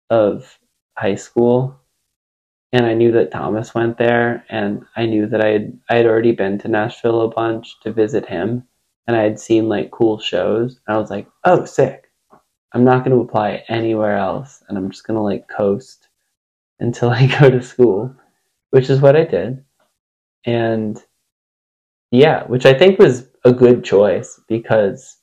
[0.09, 0.59] of
[0.97, 1.79] high school
[2.71, 6.05] and I knew that Thomas went there and I knew that I had I had
[6.07, 8.63] already been to Nashville a bunch to visit him
[9.07, 12.02] and I had seen like cool shows and I was like, "Oh, sick.
[12.73, 16.07] I'm not going to apply anywhere else and I'm just going to like coast
[16.79, 18.15] until I go to school."
[18.71, 19.63] Which is what I did.
[20.45, 20.99] And
[22.11, 25.17] yeah, which I think was a good choice because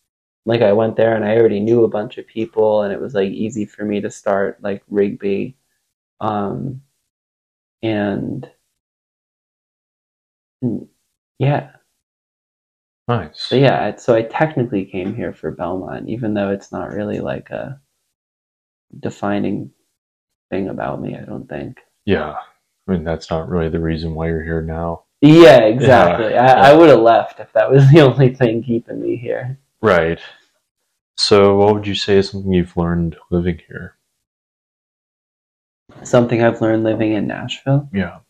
[0.46, 3.14] like I went there and I already knew a bunch of people and it was
[3.14, 5.56] like easy for me to start like Rig B
[6.20, 6.82] um
[7.82, 8.48] and
[11.38, 11.70] yeah
[13.10, 13.40] Nice.
[13.42, 17.50] so yeah so I technically came here for Belmont even though it's not really like
[17.50, 17.80] a
[19.00, 19.70] defining
[20.50, 22.34] thing about me I don't think Yeah.
[22.88, 25.04] I mean, that's not really the reason why you're here now.
[25.22, 29.00] yeah exactly Yeah, I, I would have left if that was the only thing keeping
[29.00, 30.20] me here Right.
[31.16, 33.96] So, what would you say is something you've learned living here?
[36.04, 38.20] something I've learned living in Nashville Yeah.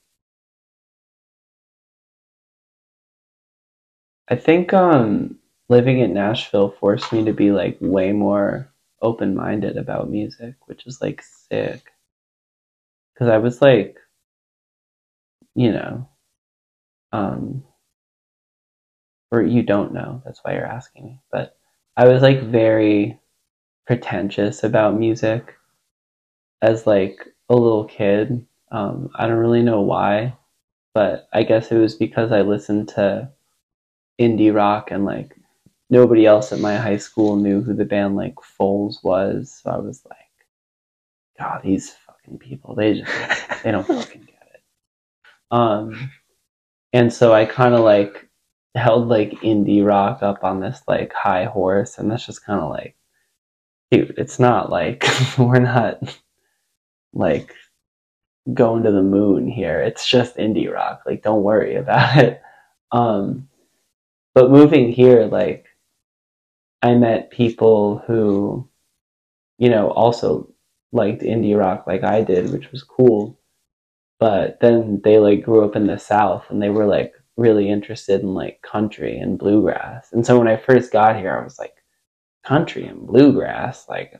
[4.30, 8.72] I think um, living in Nashville forced me to be like way more
[9.02, 11.82] open minded about music, which is like sick.
[13.12, 13.98] Because I was like,
[15.54, 16.08] you know,
[17.12, 17.64] um,
[19.32, 21.56] or you don't know, that's why you're asking me, but
[21.96, 23.18] I was like very
[23.86, 25.56] pretentious about music
[26.62, 28.46] as like a little kid.
[28.70, 30.36] Um, I don't really know why,
[30.94, 33.30] but I guess it was because I listened to
[34.20, 35.36] indie rock and like
[35.88, 39.60] nobody else at my high school knew who the band like Foals was.
[39.62, 40.18] So I was like,
[41.38, 44.62] God, these fucking people, they just they don't fucking get it.
[45.50, 46.10] Um
[46.92, 48.28] and so I kinda like
[48.76, 52.96] held like indie rock up on this like high horse and that's just kinda like
[53.90, 55.04] dude, it's not like
[55.38, 56.00] we're not
[57.14, 57.54] like
[58.54, 59.82] going to the moon here.
[59.82, 61.02] It's just indie rock.
[61.06, 62.42] Like don't worry about it.
[62.92, 63.48] Um
[64.34, 65.66] but moving here like
[66.82, 68.68] i met people who
[69.58, 70.52] you know also
[70.92, 73.38] liked indie rock like i did which was cool.
[74.18, 78.20] But then they like grew up in the south and they were like really interested
[78.20, 80.12] in like country and bluegrass.
[80.12, 81.74] And so when i first got here i was like
[82.44, 84.14] country and bluegrass like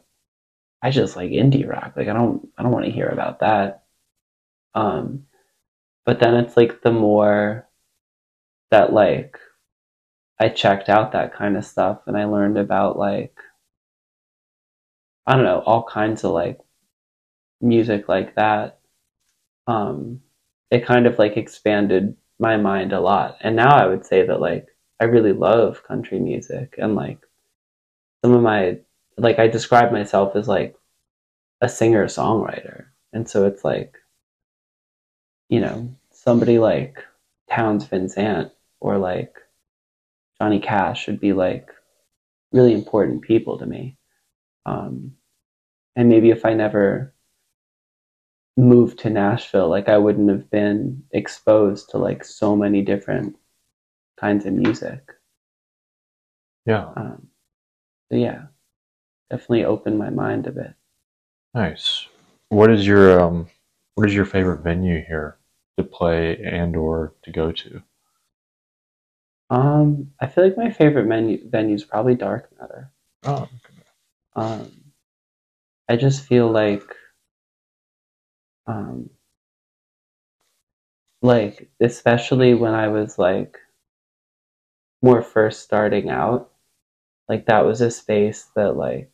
[0.82, 1.92] i just like indie rock.
[1.96, 3.84] Like i don't i don't want to hear about that.
[4.74, 5.24] Um
[6.06, 7.68] but then it's like the more
[8.70, 9.38] that like
[10.40, 13.36] I checked out that kind of stuff and I learned about like
[15.26, 16.58] I don't know, all kinds of like
[17.60, 18.78] music like that.
[19.66, 20.22] Um
[20.70, 23.36] it kind of like expanded my mind a lot.
[23.42, 24.68] And now I would say that like
[24.98, 27.18] I really love country music and like
[28.24, 28.78] some of my
[29.18, 30.74] like I describe myself as like
[31.60, 32.86] a singer songwriter.
[33.12, 33.96] And so it's like
[35.50, 37.04] you know, somebody like
[37.50, 39.36] Townes Van Zandt or like
[40.40, 41.70] Johnny Cash would be like
[42.52, 43.96] really important people to me.
[44.64, 45.12] Um,
[45.96, 47.14] and maybe if I never
[48.56, 53.36] moved to Nashville, like I wouldn't have been exposed to like so many different
[54.18, 55.02] kinds of music.
[56.66, 56.90] Yeah.
[56.96, 57.28] Um,
[58.10, 58.44] so yeah,
[59.30, 60.74] definitely opened my mind a bit.
[61.54, 62.06] Nice.
[62.48, 63.48] What is your um
[63.94, 65.36] what is your favorite venue here
[65.76, 67.82] to play and or to go to?
[69.50, 72.90] Um, I feel like my favorite menu venue is probably Dark Matter.
[73.24, 73.82] Oh, okay.
[74.36, 74.72] Um,
[75.88, 76.84] I just feel like,
[78.66, 79.10] um,
[81.22, 83.58] like especially when I was like
[85.02, 86.50] more first starting out,
[87.28, 89.12] like that was a space that like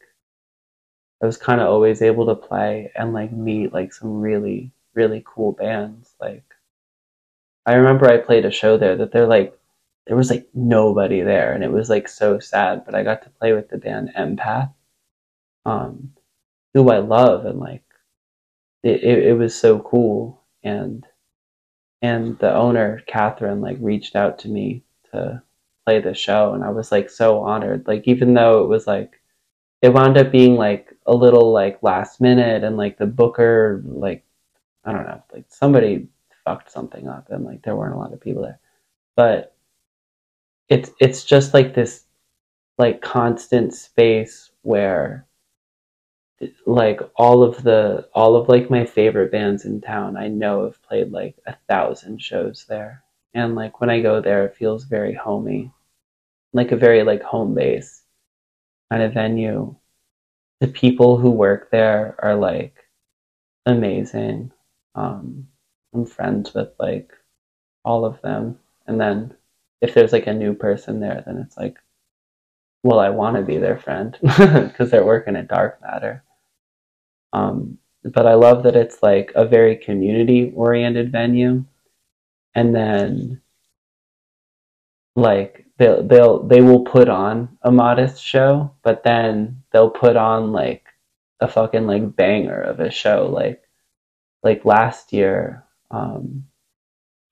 [1.22, 5.22] I was kind of always able to play and like meet like some really really
[5.26, 6.14] cool bands.
[6.20, 6.44] Like
[7.66, 9.58] I remember I played a show there that they're like
[10.06, 13.30] there was like nobody there and it was like so sad, but I got to
[13.30, 14.72] play with the band Empath.
[15.64, 16.12] Um
[16.76, 17.82] who I love and like
[18.82, 21.06] it, it, it was so cool and
[22.02, 25.42] and the owner Catherine like reached out to me to
[25.86, 29.22] play the show and I was like so honored like even though it was like
[29.80, 34.22] it wound up being like a little like last minute and like the booker like
[34.84, 36.08] I don't know like somebody
[36.44, 38.60] fucked something up and like there weren't a lot of people there
[39.16, 39.55] but
[40.68, 42.04] it's it's just like this
[42.78, 45.26] like constant space where
[46.66, 50.82] like all of the all of like my favorite bands in town I know have
[50.82, 53.02] played like a thousand shows there.
[53.34, 55.72] And like when I go there it feels very homey.
[56.52, 58.02] Like a very like home base
[58.90, 59.76] kind of venue.
[60.60, 62.74] The people who work there are like
[63.64, 64.52] amazing.
[64.94, 65.48] Um
[65.94, 67.12] I'm friends with like
[67.84, 68.58] all of them.
[68.86, 69.34] And then
[69.80, 71.76] if there's like a new person there then it's like
[72.82, 76.20] well I want to be their friend because they're working at Drkmttr
[77.32, 81.64] um, but I love that it's like a very community oriented venue.
[82.54, 83.42] And then
[85.14, 90.52] like they'll they'll they will put on a modest show, but then they'll put on
[90.52, 90.84] like
[91.40, 93.28] a fucking like banger of a show.
[93.30, 93.62] Like
[94.42, 96.46] like last year, um,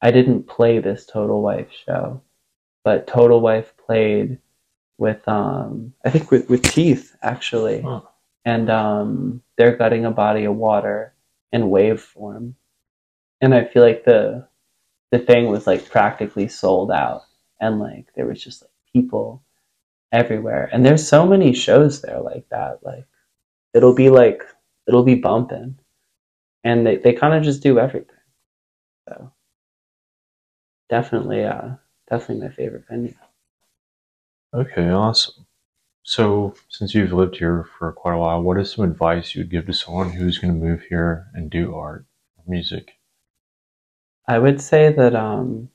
[0.03, 2.21] I didn't play this Total Wife show,
[2.85, 4.39] but Total Wife played
[4.99, 7.83] with um I think with with Teeth actually.
[8.45, 11.15] And um they're gutting a body of water
[11.53, 12.57] in wave form.
[13.41, 14.49] And I feel like the
[15.13, 17.23] the thing was like practically sold out
[17.61, 19.43] and like there was just like people
[20.13, 20.69] everywhere.
[20.73, 22.81] And there's so many shows there like that.
[22.85, 23.07] Like
[23.75, 24.43] it'll be like
[24.89, 25.79] it'll be bumping.
[26.65, 28.17] And they, they kind of just do everything.
[29.09, 29.33] So
[30.91, 31.77] definitely uh
[32.09, 33.15] definitely my favorite venue.
[34.53, 35.47] Okay, awesome.
[36.03, 39.51] So, since you've lived here for quite a while, what is some advice you would
[39.51, 42.05] give to someone who's going to move here and do art
[42.37, 42.93] or music?
[44.29, 45.71] I would say that um,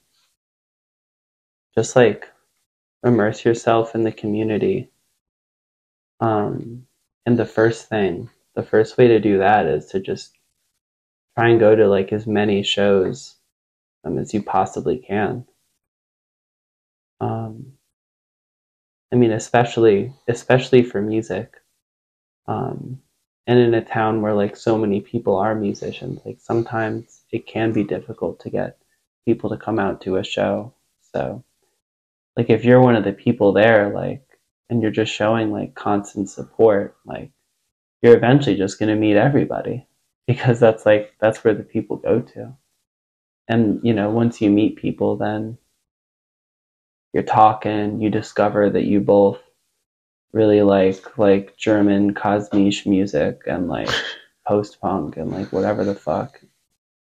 [1.76, 2.30] just like
[3.04, 4.90] immerse yourself in the community.
[6.20, 6.86] Um,
[7.26, 10.38] and the first thing, the first way to do that is to just
[11.38, 13.36] try and go to like as many shows
[14.04, 15.46] um, as you possibly can.
[17.22, 17.74] Um,
[19.12, 21.56] I mean, especially especially for music,
[22.48, 23.02] um,
[23.48, 27.72] and in a town where like so many people are musicians, like sometimes it can
[27.74, 28.78] be difficult to get
[29.26, 30.74] people to come out to a show.
[31.14, 31.44] So,
[32.38, 34.24] like if you're one of the people there, like,
[34.70, 37.32] and you're just showing like constant support, like,
[38.02, 39.88] you're eventually just gonna meet everybody
[40.28, 42.56] because that's like that's where the people go to.
[43.48, 45.58] And you know, once you meet people, then
[47.14, 49.42] you're talking, you discover that you both
[50.34, 53.90] really like like German Kosmische music and like
[54.48, 56.40] post punk and like whatever the fuck.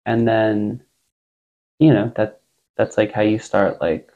[0.05, 0.83] And then
[1.79, 2.41] you know, that
[2.77, 4.11] that's like how you start like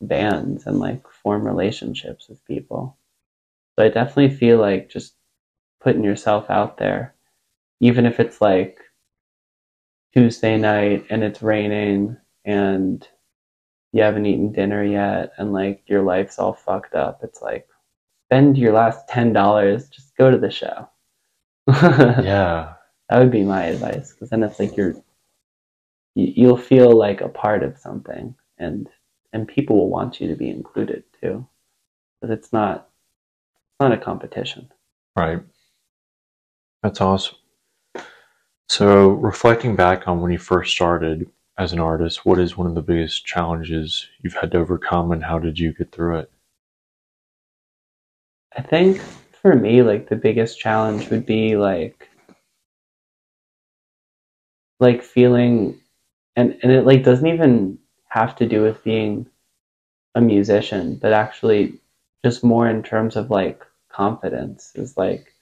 [0.00, 2.96] bands and like form relationships with people.
[3.78, 5.14] So I definitely feel like just
[5.80, 7.14] putting yourself out there,
[7.80, 8.78] even if it's like
[10.12, 13.06] Tuesday night and it's raining and
[13.92, 17.20] you haven't eaten dinner yet and like your life's all fucked up.
[17.22, 17.68] It's like
[18.28, 20.88] spend your last ten dollars, just go to the show.
[21.68, 22.74] Yeah.
[23.08, 24.94] That would be my advice because then it's like you're
[26.14, 28.88] you, you'll feel like a part of something and
[29.32, 31.44] and people will want you to be included too
[32.20, 32.88] but it's not
[33.72, 34.70] it's not a competition
[35.16, 35.40] Right.
[36.82, 37.36] That's awesome.
[38.68, 41.28] So, reflecting back on when you first started
[41.60, 45.22] as an artist, what is one of the biggest challenges you've had to overcome and
[45.22, 46.30] how did you get through it?
[48.56, 49.00] i think
[49.40, 52.08] for me like the biggest challenge would be like
[54.80, 55.78] like feeling
[56.36, 59.26] and and it like doesn't even have to do with being
[60.14, 61.78] a musician but actually
[62.24, 65.34] just more in terms of like confidence is like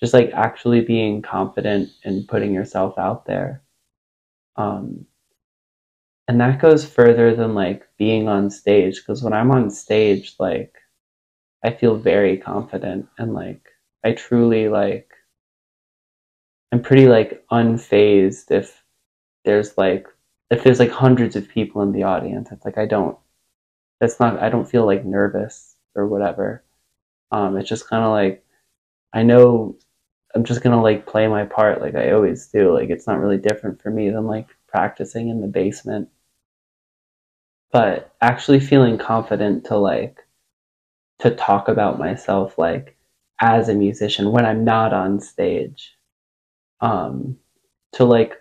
[0.00, 3.62] just like actually being confident and putting yourself out there
[4.56, 5.06] um
[6.30, 10.76] and that goes further than like being on stage because when i'm on stage like
[11.64, 13.66] i feel very confident and like
[14.04, 15.10] i truly like
[16.70, 18.84] i'm pretty like unfazed if
[19.44, 20.06] there's like
[20.50, 22.50] if there's like hundreds of people in the audience.
[22.52, 23.18] It's like i don't
[24.00, 26.62] that's not i don't feel like nervous or whatever.
[27.32, 28.44] Um it's just kind of like
[29.12, 29.76] i know
[30.36, 32.72] i'm just gonna like play my part like i always do.
[32.72, 36.08] Like it's not really different for me than like practicing in the basement
[37.72, 40.18] but actually feeling confident to like
[41.20, 42.96] to talk about myself like
[43.40, 45.96] as a musician when i'm not on stage.
[46.80, 47.36] Um
[47.92, 48.34] to like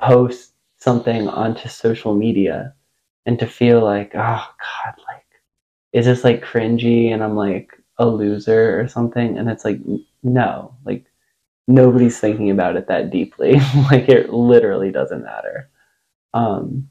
[0.00, 2.74] post something onto social media
[3.26, 5.24] and to feel like oh god like
[5.92, 9.38] is this like cringy and i'm like a loser or something?
[9.38, 9.80] And it's like
[10.22, 11.04] no like
[11.68, 13.60] nobody's thinking about it that deeply.
[13.90, 15.70] Like it literally doesn't matter.
[16.34, 16.90] Um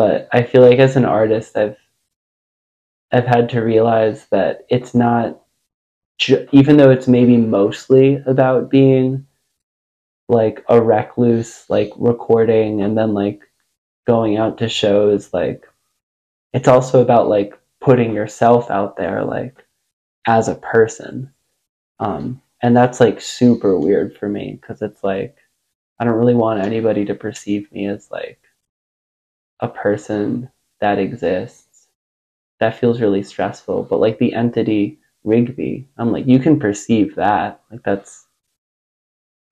[0.00, 1.76] but i feel like as an artist i've
[3.12, 5.42] i've had to realize that it's not
[6.16, 9.26] ju- even though it's maybe mostly about being
[10.30, 13.42] like a recluse like recording and then like
[14.06, 15.66] going out to shows like
[16.54, 19.66] it's also about like putting yourself out there like
[20.26, 21.32] as a person.
[21.98, 25.36] Um and that's like super weird for me because it's like
[25.98, 28.40] i don't really want anybody to perceive me as like
[29.60, 30.50] a person
[30.80, 31.88] that exists
[32.58, 37.14] that feels really stressful but like the entity Rig B i'm like you can perceive
[37.16, 37.62] that.
[37.70, 38.26] Like that's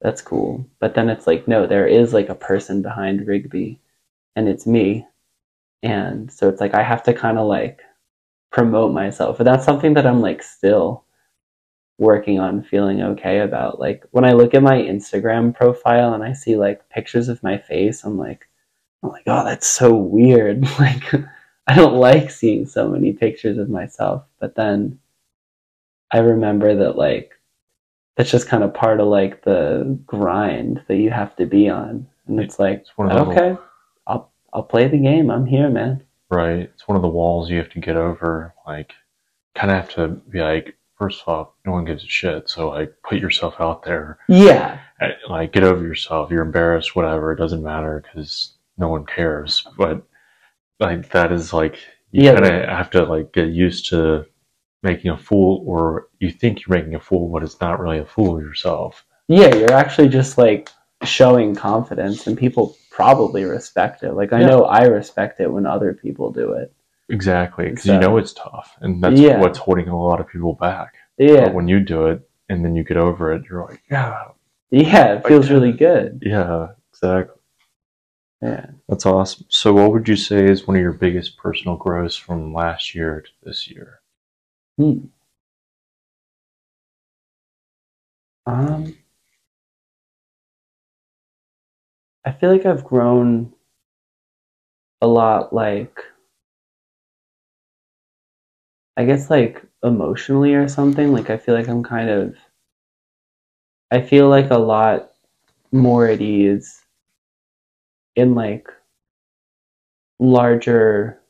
[0.00, 0.64] that's cool.
[0.80, 3.80] But then it's like no there is like a person behind Rig B
[4.36, 5.06] and it's me.
[5.82, 7.80] And so it's like i have to kind of like
[8.50, 9.40] promote myself.
[9.40, 11.04] And that's something that i'm like still
[11.98, 13.80] working on feeling okay about.
[13.80, 17.58] Like when i look at my instagram profile and i see like pictures of my
[17.58, 18.48] face i'm like
[19.02, 21.14] i'm like oh that's so weird like
[21.66, 24.98] i don't like seeing so many pictures of myself but then
[26.12, 27.32] i remember that like
[28.16, 32.06] that's just kind of part of like the grind that you have to be on
[32.26, 33.60] and it's like It's one of those okay
[34.06, 36.58] i'll i'll play the game i'm here man Right.
[36.74, 38.52] It's one of the walls you have to get over.
[38.66, 38.92] Like,
[39.54, 42.50] kind of have to be like, first off, no one gives a shit.
[42.50, 44.18] So, like, put yourself out there.
[44.28, 46.30] yeah Eh, Like, get over yourself.
[46.30, 47.32] You're embarrassed, whatever.
[47.32, 49.66] It doesn't matter because no one cares.
[49.76, 50.02] But,
[50.80, 51.76] like, that is like,
[52.12, 52.34] you Yeah.
[52.34, 54.24] kind of have to, like, get used to
[54.82, 58.04] making a fool, or you think you're making a fool, but it's not really a
[58.06, 59.04] fool of yourself.
[59.30, 60.70] yeah you're actually just like
[61.04, 64.46] showing confidence and people probably respect it like i Yeah.
[64.46, 66.72] know i respect it when other people do it
[67.10, 67.68] Exactly.
[67.68, 68.74] Because So- you know it's tough.
[68.80, 69.38] And that's Yeah.
[69.40, 70.94] what's holding a lot of people back.
[71.18, 74.14] yeah But when you do it and then you get over it, you're like, yeah,
[74.70, 77.37] yeah it feels really good yeah, exactly.
[78.42, 79.46] Yeah That's awesome.
[79.48, 83.20] So, what would you say is one of your biggest personal growths from last year
[83.22, 84.00] to this year?
[84.78, 85.08] Hmm.
[88.46, 88.94] um
[92.24, 93.52] i feel like i've grown
[95.02, 95.98] a lot like
[98.98, 102.36] i guess like emotionally or something like i feel like i'm kind of
[103.90, 105.12] i feel like a lot
[105.72, 106.84] more at ease
[108.18, 108.68] in like
[110.18, 111.20] larger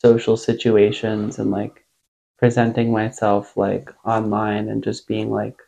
[0.00, 1.84] social situations and like
[2.38, 5.58] presenting myself like online and just being like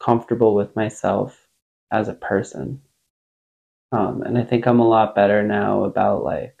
[0.00, 1.48] comfortable with myself
[1.92, 2.82] as a person.
[3.92, 6.56] Um, and i think i'm a lot better now about like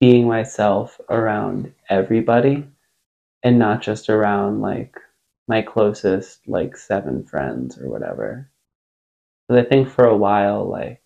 [0.00, 2.66] being myself around everybody
[3.44, 4.96] and not just around like
[5.48, 8.50] my closest like seven friends or whatever.
[9.48, 11.02] But i think for a while like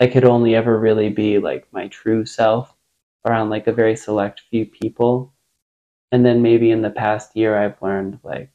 [0.00, 2.74] i could only ever really be like my true self
[3.24, 5.32] around like a very select few people
[6.12, 8.50] and then maybe in the past year i've learned like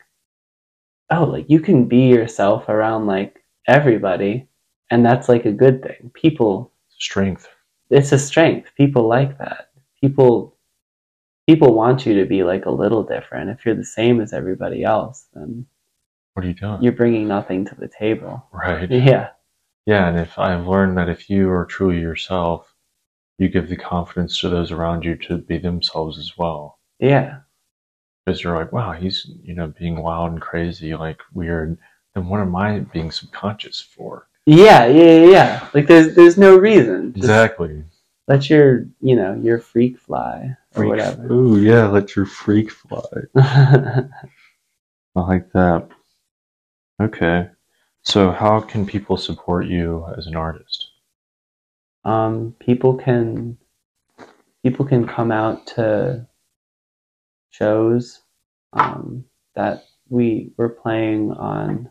[1.09, 4.47] oh like you can be yourself around like everybody
[4.89, 6.11] and that's like a good thing.
[6.13, 7.47] People, Strength.
[7.89, 8.71] it's a strength.
[8.75, 9.69] People like that.
[10.01, 10.57] People,
[11.47, 13.49] people want you to be like a little different.
[13.51, 15.65] If you're the same as everybody else, then
[16.33, 16.81] What are you doing?
[16.83, 18.45] you're bringing nothing to the table.
[18.51, 18.91] right.
[18.91, 19.29] Yeah,
[19.85, 22.73] Yeah, and if I've learned that if you are truly yourself,
[23.37, 26.77] you give the confidence to those around you to be themselves as well.
[26.99, 27.39] yeah,
[28.25, 31.77] Because you're like, wow, he's you know being wild and crazy, like weird.
[32.13, 34.27] Then what am I being subconscious for?
[34.45, 35.25] yeah, yeah, yeah.
[35.31, 35.67] yeah.
[35.73, 37.13] Like there's there's no reason.
[37.13, 37.83] Just Exactly.
[38.27, 41.31] let your you know your freak fly or Freak- whatever.
[41.33, 43.01] Ooh, yeah, let your freak fly.
[43.35, 44.05] I
[45.15, 45.89] like that.
[47.01, 47.49] Okay.
[48.03, 50.87] So how can people support you as an artist?
[52.03, 53.57] um, people can
[54.63, 56.25] people can come out to
[57.51, 58.21] shows
[58.73, 59.23] um,
[59.55, 61.89] that we were playing on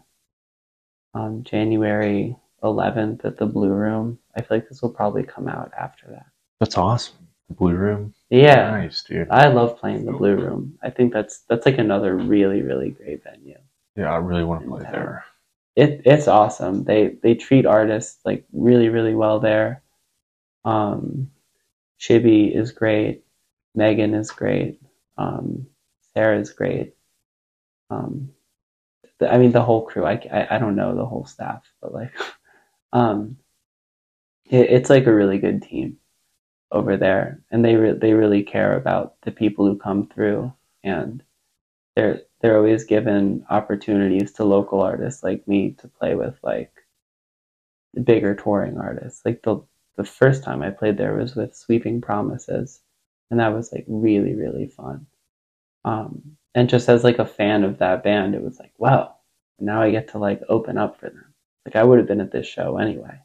[1.15, 4.19] on January 11th at the Blue Room.
[4.37, 6.27] I feel like this will probably come out after that.
[6.61, 7.28] That's awesome.
[7.49, 8.15] The Blue Room.
[8.31, 9.28] Yeah, Nice, dude.
[9.31, 10.78] I love playing the Blue Room.
[10.82, 13.59] I think that's that's like another really really great venue.
[13.97, 14.93] Yeah, I really want to play town.
[14.93, 15.24] there.
[15.77, 16.85] It it's awesome.
[16.85, 19.83] They they treat artists like really really well there.
[20.65, 21.31] Um,
[22.01, 23.25] Chibi is great.
[23.75, 24.81] Megan is great.
[25.19, 25.67] Um,
[26.15, 26.95] Sarah is great.
[27.91, 28.31] Um,
[29.21, 30.05] I mean the whole crew.
[30.07, 32.13] I, I I don't know the whole staff, but like,
[32.93, 33.39] um,
[34.51, 35.99] it, it's like a really good team
[36.73, 40.53] over there, and they re- they really care about the people who come through,
[40.85, 41.23] and
[41.97, 46.73] they're they're always given opportunities to local artists like me to play with like
[47.95, 49.23] the bigger touring artists.
[49.25, 49.62] Like the
[49.97, 52.81] the first time I played there was with Sweeping Promises,
[53.31, 55.07] and that was like really really fun.
[55.85, 59.17] Um, and just as like a fan of that band, it was like wow,
[59.61, 61.35] now I get to like open up for them.
[61.67, 63.21] Like I would have been at this show anyway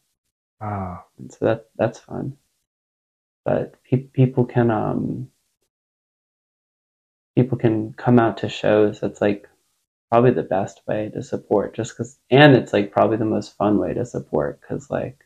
[0.59, 2.37] Ah, and so that that's fun.
[3.45, 5.31] But pe- people can um
[7.35, 8.99] people can come out to shows.
[9.01, 9.47] That's like
[10.09, 13.77] probably the best way to support, just because, and it's like probably the most fun
[13.79, 15.19] way to support because like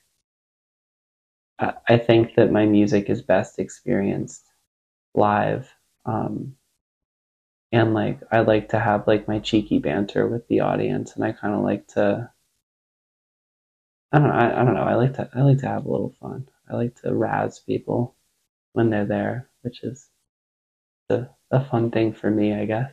[1.60, 4.46] I, I think that my music is best experienced
[5.16, 5.70] live.
[6.06, 6.56] Um,
[7.72, 11.32] and like I like to have like my cheeky banter with the audience, and I
[11.34, 12.32] kind of like to
[14.12, 14.34] I don't know.
[14.34, 14.84] I, I don't know.
[14.84, 16.50] I like to I like to have a little fun.
[16.70, 18.16] I like to razz people
[18.74, 20.10] when they're there, which is
[21.10, 22.92] a, a fun thing for me, I guess.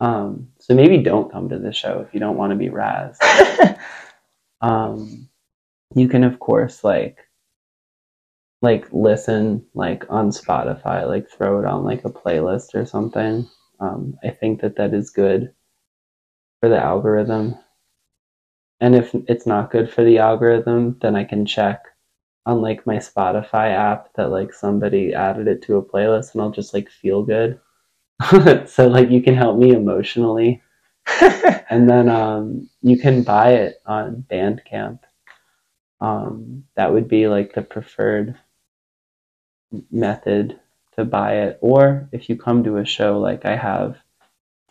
[0.00, 3.78] Um, so maybe don't come to the show if you don't want to be razzed.
[4.60, 5.28] Um,
[5.94, 7.18] you can of course like
[8.62, 13.48] like listen like on Spotify, like throw it on like a playlist or something.
[13.80, 15.52] Um, I think that that is good
[16.60, 17.56] for the algorithm.
[18.80, 21.82] And if it's not good for the algorithm, then I can check
[22.46, 26.50] on like my Spotify app that like somebody added it to a playlist and I'll
[26.50, 27.60] just like feel good.
[28.66, 30.62] so like you can help me emotionally.
[31.68, 35.00] And then um you can buy it on Bandcamp.
[36.00, 38.36] Um that would be like the preferred
[39.90, 40.60] method
[40.96, 41.58] to buy it.
[41.60, 43.98] Or if you come to a show like I have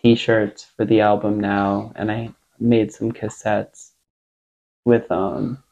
[0.02, 3.92] t-shirts for the album now and I made some cassettes
[4.86, 5.64] with um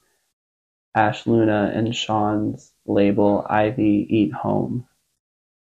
[0.96, 4.88] Ash Luna and Sean's label Ivy Eat Home.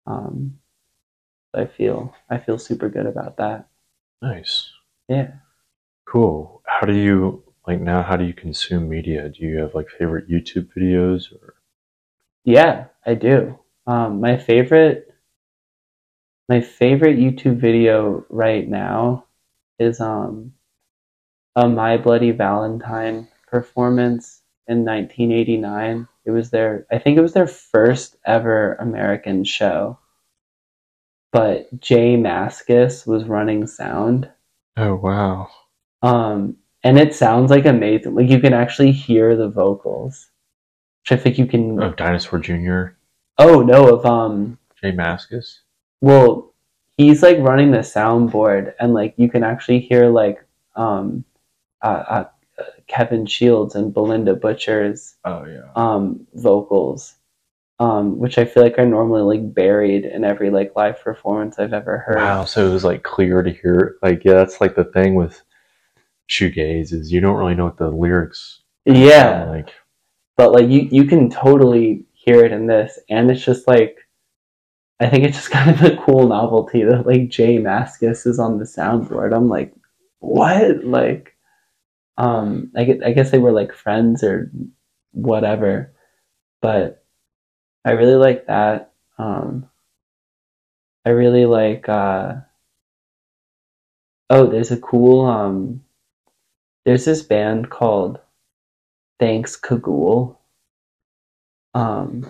[0.06, 0.58] Um,
[1.56, 3.68] I feel I feel super good about that.
[4.22, 4.70] nice.
[5.08, 5.32] Yeah.
[6.06, 6.62] Cool.
[6.66, 8.02] How do you like now?
[8.02, 9.28] How do you consume media?
[9.28, 11.54] Do you have like favorite YouTube videos or?
[12.44, 13.58] Yeah, I do.
[13.86, 15.14] Um, my favorite
[16.48, 19.26] my favorite YouTube video right now
[19.78, 20.52] is um
[21.56, 26.06] a My Bloody Valentine performance in 1989.
[26.24, 29.98] It was their I think it was their first ever American show.
[31.36, 34.30] But J Mascis was running sound.
[34.76, 35.48] Oh wow.
[36.02, 38.14] Um and it sounds like amazing.
[38.14, 40.28] Like you can actually hear the vocals.
[41.02, 42.96] Which I think you can Of Dinosaur Jr.
[43.38, 45.58] Oh no, of um J Mascis.
[46.00, 46.54] Well,
[46.96, 50.38] he's like running the soundboard, and like you can actually hear like
[50.74, 51.24] um,
[51.82, 52.24] uh,
[52.58, 55.68] uh, Kevin Shields and Bilinda Butcher's Oh yeah.
[55.74, 57.15] um, vocals,
[57.78, 61.74] um, which I feel like are normally like buried in every like live performance I've
[61.74, 62.16] ever heard.
[62.16, 62.44] Wow.
[62.44, 63.96] So it was like clear to hear.
[64.02, 65.42] Like yeah, that's like the thing with
[66.28, 68.60] shoegaze is you don't really know what the lyrics.
[68.84, 69.74] Yeah, like.
[70.36, 73.98] but like you you can totally hear it in this, and it's just like.
[74.98, 78.58] I think it's just kind of a cool novelty that like J Mascis is on
[78.58, 79.34] the soundboard.
[79.36, 79.74] I'm like,
[80.20, 80.84] what?
[80.84, 81.36] Like,
[82.16, 84.50] Um, I guess, I guess they were like friends or
[85.12, 85.92] whatever,
[86.62, 87.04] but
[87.86, 88.92] I really like that.
[89.16, 89.70] Um,
[91.04, 91.88] I really like.
[91.88, 92.34] Uh,
[94.28, 95.24] oh, there's a cool.
[95.24, 95.84] Um,
[96.84, 98.18] there's this band called
[99.20, 100.40] Thanks Cagoule.
[101.74, 102.26] Um,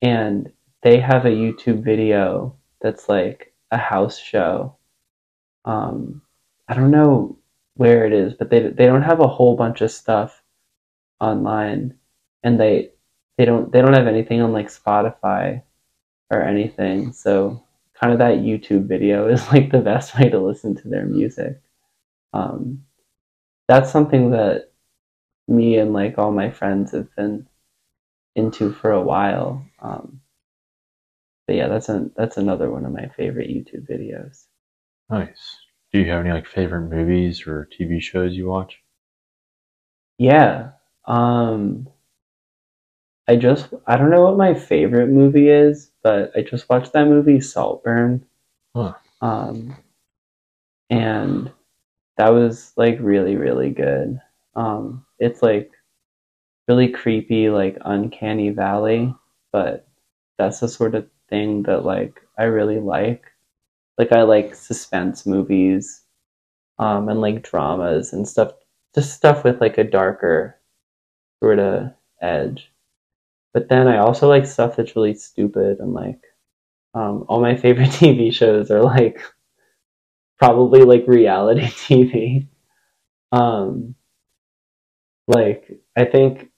[0.00, 0.52] and
[0.82, 4.76] they have a YouTube video that's like a house show.
[5.64, 6.22] Um,
[6.68, 7.36] I don't know
[7.74, 10.40] where it is, but they they don't have a whole bunch of stuff
[11.20, 11.94] online,
[12.44, 12.90] and they
[13.38, 15.62] they don't they don't have anything on like Spotify
[16.30, 17.12] or anything.
[17.12, 17.62] So
[17.94, 21.62] kind of that YouTube video is like the best way to listen to their music.
[22.34, 22.84] Um,
[23.68, 24.72] that's something that
[25.46, 27.46] me and like all my friends have been
[28.34, 29.64] into for a while.
[29.80, 30.20] Um,
[31.46, 34.46] but yeah, that's an that's another one of my favorite YouTube videos.
[35.08, 35.56] Nice.
[35.92, 38.82] Do you have any like favorite movies or TV shows you watch?
[40.18, 40.72] Yeah.
[41.06, 41.88] Um
[43.28, 47.06] I just I don't know what my favorite movie is, but I just watched that
[47.06, 48.24] movie Saltburn.
[48.74, 48.94] Huh.
[49.20, 49.76] Um
[50.90, 51.50] and
[52.16, 54.20] that was like really really good.
[54.56, 55.70] Um it's like
[56.68, 59.14] really creepy like uncanny valley,
[59.52, 59.86] but
[60.38, 63.24] that's the sort of thing that like I really like.
[63.98, 66.02] Like I like suspense movies,
[66.78, 68.52] um, and like dramas and stuff.
[68.94, 70.58] Just stuff with like a darker
[71.42, 71.92] sort of
[72.22, 72.70] edge.
[73.54, 76.20] But then I also like stuff that's really stupid and like
[76.94, 79.20] um, all my favorite TV shows are like
[80.38, 82.48] probably like reality TV.
[83.32, 83.94] Um,
[85.26, 86.50] like I think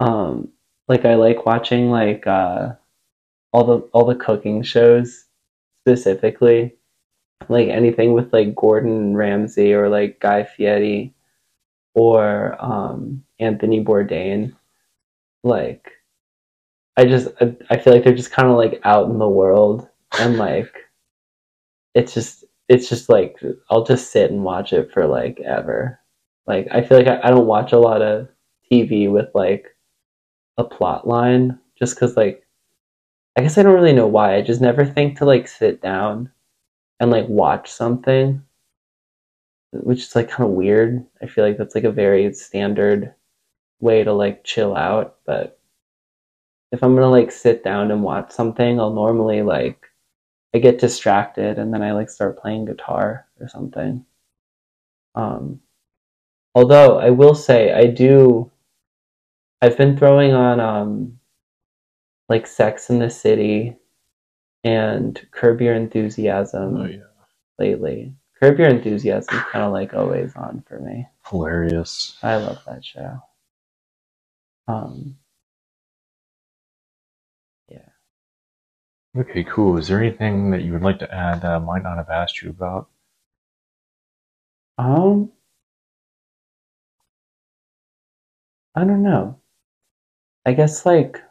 [0.00, 0.48] um,
[0.88, 2.70] like I like watching like uh,
[3.52, 5.24] all the all the cooking shows
[5.82, 6.76] specifically,
[7.48, 11.14] like anything with like Gordon Ramsay or like Guy Fieri
[11.94, 14.54] or um, Anthony Bourdain.
[15.44, 15.90] Like,
[16.96, 19.88] I just I, I feel like they're just kind of like out in the world
[20.18, 20.74] and like
[21.94, 23.36] it's just it's just like
[23.70, 26.00] I'll just sit and watch it for like ever.
[26.46, 28.28] Like I feel like I, I don't watch a lot of
[28.70, 29.66] TV with like
[30.58, 32.46] a plot line just because like
[33.36, 34.34] I guess I don't really know why.
[34.34, 36.30] I just never think to like sit down
[37.00, 38.42] and like watch something,
[39.72, 41.04] which is like kind of weird.
[41.22, 43.14] I feel like that's like a very standard
[43.80, 45.16] way to like chill out.
[45.26, 45.58] But
[46.72, 49.86] if I'm gonna like sit down and watch something, I'll normally like
[50.54, 54.04] I get distracted and then I like start playing guitar or something.
[55.14, 55.60] Um,
[56.54, 58.50] although I will say I do
[59.60, 61.18] I've been throwing on um
[62.28, 63.76] like Sex in the City
[64.64, 66.98] and Curb Your Enthusiasm Oh yeah.
[67.58, 68.14] lately.
[68.40, 71.06] Curb Your Enthusiasm is kind of like always on for me.
[71.26, 72.16] Hilarious.
[72.22, 73.20] I love that show.
[74.68, 75.18] Um,
[77.68, 77.88] yeah.
[79.14, 79.76] Okay, cool.
[79.76, 82.40] Is there anything that you would like to add that I might not have asked
[82.40, 82.88] you about?
[84.78, 85.32] Um,
[88.74, 89.40] I don't know.
[90.44, 91.22] I guess like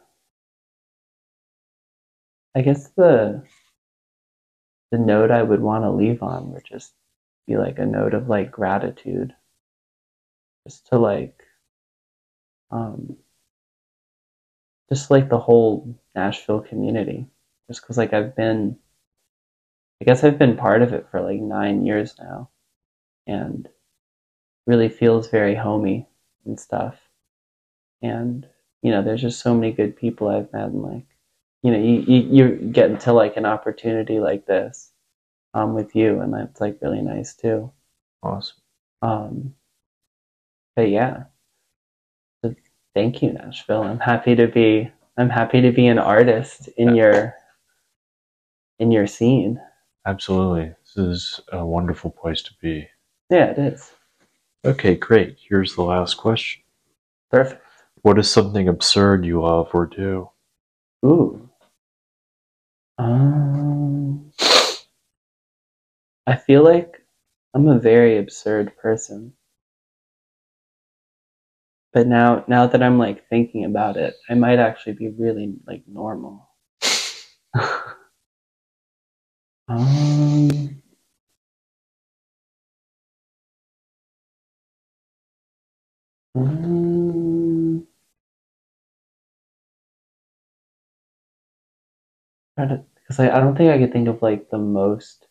[2.54, 3.42] I guess the
[4.90, 6.94] the note I would want to leave on would just
[7.46, 9.34] be like a note of like gratitude.
[10.64, 11.42] Just to like
[12.70, 13.16] um
[14.88, 17.26] just like the whole Nashville community.
[17.68, 18.78] Just cuz like I've been
[20.00, 22.50] I guess I've been part of it for like 9 years now
[23.26, 23.68] and
[24.66, 26.08] really feels very homey
[26.44, 27.10] and stuff.
[28.02, 28.48] And
[28.82, 31.06] you know, there's just so many good people I've met and like
[31.62, 34.92] you know, you, you, you get into like an opportunity like this
[35.54, 37.72] um, with you, and that's like really nice too.
[38.22, 38.56] Awesome.
[39.02, 39.54] Um,
[40.76, 41.24] but yeah,
[42.98, 43.82] thank you, Nashville.
[43.84, 44.90] I'm happy to be.
[45.16, 47.32] I'm happy to be an artist in your
[48.80, 49.60] in your scene.
[50.04, 50.74] Absolutely.
[50.96, 52.88] This is a wonderful place to be.
[53.30, 53.92] Yeah, it is
[54.64, 55.36] Okay, great.
[55.48, 56.62] Here's the last question.
[57.30, 57.62] perfect.
[58.02, 60.30] What is something absurd you love or do?
[61.04, 61.48] Ooh.
[62.98, 64.32] Um,
[66.26, 67.04] I feel like
[67.54, 69.34] I'm a very absurd person.
[71.98, 75.82] But now now that I'm like thinking about it, I might actually be really like
[75.88, 76.48] normal.
[79.68, 80.80] um.
[86.36, 87.84] Mm,
[92.54, 95.26] because I, I don't think I could think of like the most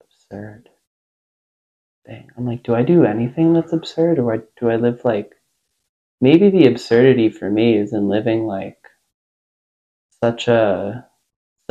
[0.00, 0.70] absurd
[2.08, 2.30] thing.
[2.36, 5.34] I'm like, do I do anything that's absurd, or do I live like?
[6.20, 8.78] Maybe the absurdity for me is in living like
[10.22, 11.06] such a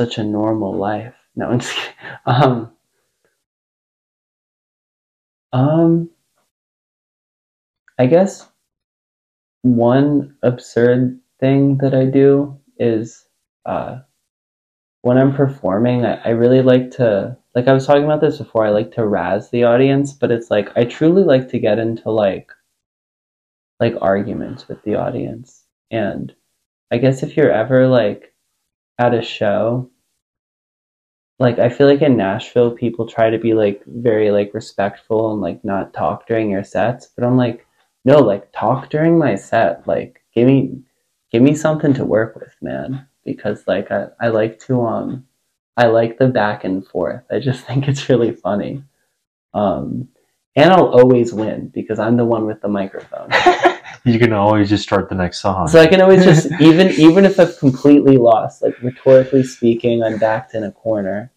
[0.00, 1.14] such a normal life.
[1.36, 1.60] No, I'm.
[2.26, 2.72] Um,
[5.52, 6.10] um,
[7.98, 8.48] I guess
[9.62, 13.26] one absurd thing that I do is
[13.66, 14.00] uh,
[15.02, 18.66] when I'm performing, I, I really like to, like I was talking about this before,
[18.66, 22.10] I like to razz the audience, but it's like I truly like to get into
[22.10, 22.50] like
[23.80, 25.64] like arguments with the audience.
[25.90, 26.34] And
[26.90, 28.34] I guess if you're ever like
[28.98, 29.90] at a show,
[31.38, 35.40] like I feel like in Nashville people try to be like very like respectful and
[35.40, 37.66] like not talk during your sets, but I'm like
[38.04, 39.86] no, like talk during my set.
[39.86, 40.80] Like give me
[41.32, 43.07] give me something to work with, man.
[43.36, 45.26] Because like I, I like to um
[45.76, 47.24] I like the back and forth.
[47.30, 48.82] I just think it's really funny.
[49.54, 50.08] Um
[50.56, 53.30] and I'll always win because I'm the one with the microphone.
[54.04, 55.68] you can always just start the next song.
[55.68, 60.18] So I can always just even even if I've completely lost, like rhetorically speaking, I'm
[60.18, 61.32] backed in a corner.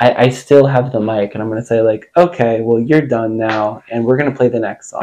[0.00, 3.36] I, I still have the mic and I'm gonna say like, okay, well you're done
[3.36, 5.02] now and we're gonna play the next song.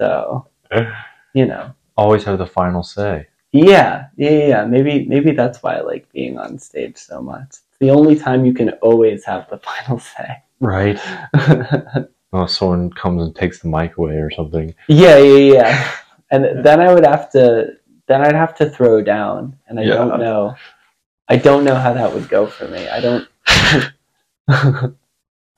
[0.00, 0.48] So,
[1.34, 1.74] you know.
[1.94, 3.26] Always have the final say.
[3.52, 4.64] Yeah, yeah, yeah.
[4.64, 7.48] Maybe, maybe that's why I like being on stage so much.
[7.48, 10.42] It's the only time you can always have the final say.
[10.60, 11.00] Right.
[12.30, 14.74] well, someone comes and takes the mic away or something.
[14.88, 15.92] Yeah, yeah, yeah.
[16.32, 17.72] And then I would have to,
[18.06, 19.94] then I'd have to throw down, and I yeah.
[19.94, 20.54] don't know.
[21.28, 22.88] I don't know how that would go for me.
[22.88, 23.28] I don't.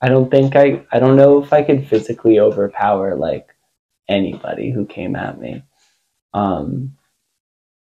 [0.01, 0.83] I don't think I.
[0.91, 3.53] I don't know if I could physically overpower like
[4.09, 5.61] anybody who came at me.
[6.33, 6.97] Um,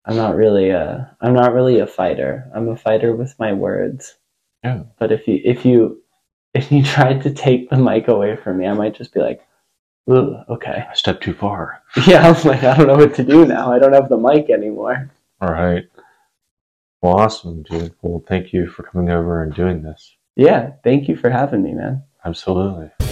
[0.06, 2.50] I'm not really a I'm not really a fighter.
[2.56, 4.16] I'm a fighter with my words.
[4.64, 4.84] Yeah.
[5.00, 6.02] But if you if you
[6.54, 9.42] if you tried to take the mic away from me, I might just be like,
[10.10, 10.86] Ooh, okay.
[10.92, 11.82] A step too far.
[12.08, 13.74] Yeah, I'm like, I don't know what to do now.
[13.74, 15.10] I don't have the mic anymore.
[15.42, 15.86] All right.
[17.02, 17.94] Well, awesome, dude.
[18.02, 20.16] Well, thank you for coming over and doing this.
[20.36, 22.04] Yeah, thank you for having me, man.
[22.26, 23.05] Absolutely.